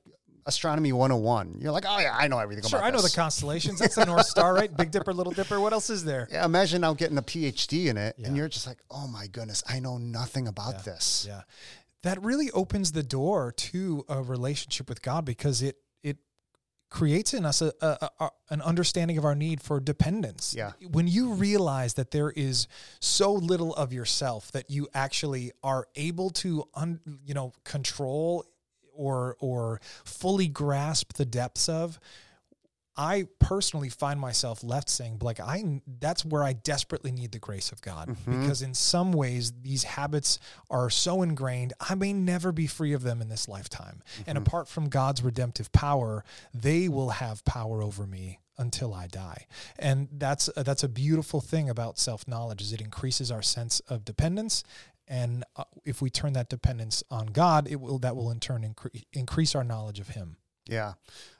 astronomy 0.45 0.91
101, 0.93 1.57
you're 1.61 1.71
like, 1.71 1.85
oh 1.87 1.99
yeah, 1.99 2.15
I 2.17 2.27
know 2.27 2.39
everything 2.39 2.63
Sure, 2.67 2.79
about 2.79 2.87
I 2.87 2.91
know 2.91 3.01
the 3.01 3.09
constellations. 3.09 3.79
That's 3.79 3.95
the 3.95 4.05
North 4.05 4.25
Star, 4.25 4.53
right? 4.53 4.75
Big 4.75 4.91
Dipper, 4.91 5.13
Little 5.13 5.33
Dipper. 5.33 5.59
What 5.59 5.73
else 5.73 5.89
is 5.89 6.03
there? 6.03 6.27
yeah, 6.31 6.45
imagine 6.45 6.81
now 6.81 6.93
getting 6.93 7.17
a 7.17 7.21
PhD 7.21 7.87
in 7.87 7.97
it, 7.97 8.15
Yeah. 8.17 8.27
and 8.27 8.37
you're 8.37 8.49
just 8.49 8.67
like, 8.67 8.79
oh 8.89 9.07
my 9.07 9.27
goodness, 9.27 9.63
I 9.67 9.79
know 9.79 9.97
nothing 9.97 10.47
about 10.47 10.85
this. 10.85 11.25
Yeah. 11.27 11.41
That 12.03 12.21
really 12.23 12.49
opens 12.51 12.91
the 12.93 13.03
door 13.03 13.51
to 13.51 14.05
a 14.09 14.21
relationship 14.23 14.89
with 14.89 15.01
God 15.01 15.23
because 15.25 15.61
it 15.61 15.77
it 16.03 16.17
creates 16.89 17.33
in 17.33 17.45
us 17.45 17.61
a, 17.61 17.71
a, 17.79 18.09
a 18.19 18.29
an 18.49 18.61
understanding 18.63 19.17
of 19.17 19.23
our 19.23 19.35
need 19.35 19.61
for 19.61 19.79
dependence. 19.79 20.53
Yeah. 20.57 20.71
When 20.91 21.07
you 21.07 21.33
realize 21.33 21.93
that 21.93 22.11
there 22.11 22.31
is 22.31 22.67
so 22.99 23.31
little 23.31 23.73
of 23.75 23.93
yourself 23.93 24.51
that 24.51 24.69
you 24.69 24.87
actually 24.93 25.51
are 25.63 25.87
able 25.95 26.31
to 26.31 26.65
un, 26.73 26.99
you 27.23 27.33
know 27.35 27.53
control 27.63 28.45
or 29.01 29.35
or 29.39 29.81
fully 30.05 30.47
grasp 30.47 31.13
the 31.13 31.25
depths 31.25 31.67
of 31.67 31.99
I 32.97 33.27
personally 33.39 33.89
find 33.89 34.19
myself 34.19 34.63
left 34.63 34.89
saying, 34.89 35.19
like, 35.21 35.39
I 35.39 35.81
that's 35.99 36.25
where 36.25 36.43
I 36.43 36.53
desperately 36.53 37.11
need 37.11 37.31
the 37.31 37.39
grace 37.39 37.71
of 37.71 37.81
God 37.81 38.09
mm-hmm. 38.09 38.41
because 38.41 38.61
in 38.61 38.73
some 38.73 39.13
ways 39.13 39.53
these 39.61 39.83
habits 39.83 40.39
are 40.69 40.89
so 40.89 41.21
ingrained, 41.21 41.73
I 41.79 41.95
may 41.95 42.11
never 42.11 42.51
be 42.51 42.67
free 42.67 42.93
of 42.93 43.03
them 43.03 43.21
in 43.21 43.29
this 43.29 43.47
lifetime. 43.47 44.03
And 44.27 44.37
mm-hmm. 44.37 44.45
apart 44.45 44.67
from 44.67 44.89
God's 44.89 45.23
redemptive 45.23 45.71
power, 45.71 46.25
they 46.53 46.89
will 46.89 47.09
have 47.09 47.45
power 47.45 47.81
over 47.81 48.05
me 48.05 48.39
until 48.57 48.93
I 48.93 49.07
die. 49.07 49.47
And 49.79 50.09
that's 50.11 50.49
that's 50.55 50.83
a 50.83 50.89
beautiful 50.89 51.39
thing 51.39 51.69
about 51.69 51.97
self 51.97 52.27
knowledge 52.27 52.61
is 52.61 52.73
it 52.73 52.81
increases 52.81 53.31
our 53.31 53.41
sense 53.41 53.79
of 53.81 54.03
dependence. 54.03 54.63
And 55.11 55.43
uh, 55.57 55.65
if 55.83 56.01
we 56.01 56.09
turn 56.09 56.31
that 56.33 56.47
dependence 56.47 57.03
on 57.11 57.27
God, 57.27 57.67
it 57.69 57.81
will 57.81 57.99
that 57.99 58.15
will 58.15 58.31
in 58.31 58.39
turn 58.39 58.61
incre- 58.63 59.03
increase 59.11 59.53
our 59.55 59.63
knowledge 59.63 59.99
of 59.99 60.07
Him. 60.09 60.37
Yeah, 60.67 60.93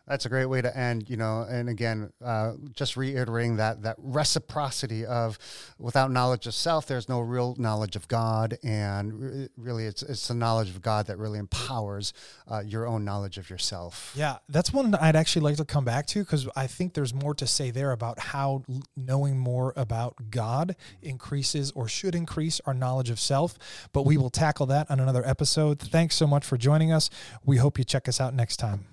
that's 0.08 0.26
a 0.26 0.30
great 0.30 0.48
way 0.48 0.62
to 0.62 0.78
end. 0.78 1.10
You 1.10 1.18
know, 1.18 1.46
and 1.50 1.70
again, 1.70 2.12
uh, 2.24 2.54
just 2.74 2.98
reiterating 2.98 3.58
that 3.58 3.84
that 3.84 3.96
reciprocity 4.00 5.06
of 5.06 5.38
without 5.80 6.12
knowledge 6.12 6.48
of 6.48 6.54
self, 6.54 6.88
there's 6.88 7.08
no 7.08 7.20
real 7.20 7.56
knowledge 7.58 7.96
of 7.96 8.08
God, 8.08 8.58
and 8.64 9.14
re- 9.14 9.50
really, 9.58 9.86
it's 9.86 10.02
it's 10.04 10.28
the 10.28 10.34
knowledge 10.34 10.70
of 10.70 10.82
God 10.82 11.08
that 11.08 11.18
really 11.18 11.40
empowers 11.40 12.14
uh, 12.50 12.60
your 12.60 12.88
own 12.88 13.06
knowledge 13.06 13.38
of 13.38 13.50
yourself. 13.50 14.12
Yeah, 14.16 14.38
that's 14.50 14.74
one 14.74 14.96
I'd 14.96 15.16
actually 15.16 15.44
like 15.44 15.58
to 15.58 15.66
come 15.66 15.86
back 15.86 16.08
to 16.08 16.20
because 16.20 16.48
I 16.56 16.68
think 16.68 16.94
there's 16.94 17.14
more 17.14 17.34
to 17.36 17.48
say 17.48 17.72
there 17.72 17.92
about 17.92 18.20
how 18.20 18.64
knowing 18.98 19.38
more 19.38 19.72
about 19.78 20.16
God 20.30 20.76
increases 21.02 21.72
or 21.72 21.88
should 21.88 22.16
increase 22.16 22.60
our 22.66 22.74
knowledge 22.74 23.10
of 23.10 23.20
self. 23.20 23.58
But 23.94 24.06
we 24.06 24.18
will 24.18 24.30
tackle 24.30 24.66
that 24.68 24.90
on 24.90 25.00
another 25.00 25.26
episode. 25.26 25.80
Thanks 25.80 26.16
so 26.16 26.28
much 26.28 26.46
for 26.46 26.58
joining 26.58 26.92
us. 26.92 27.10
We 27.46 27.58
hope 27.58 27.78
you 27.78 27.86
check 27.86 28.10
us 28.10 28.20
out 28.20 28.34
next 28.34 28.58
time. 28.58 28.86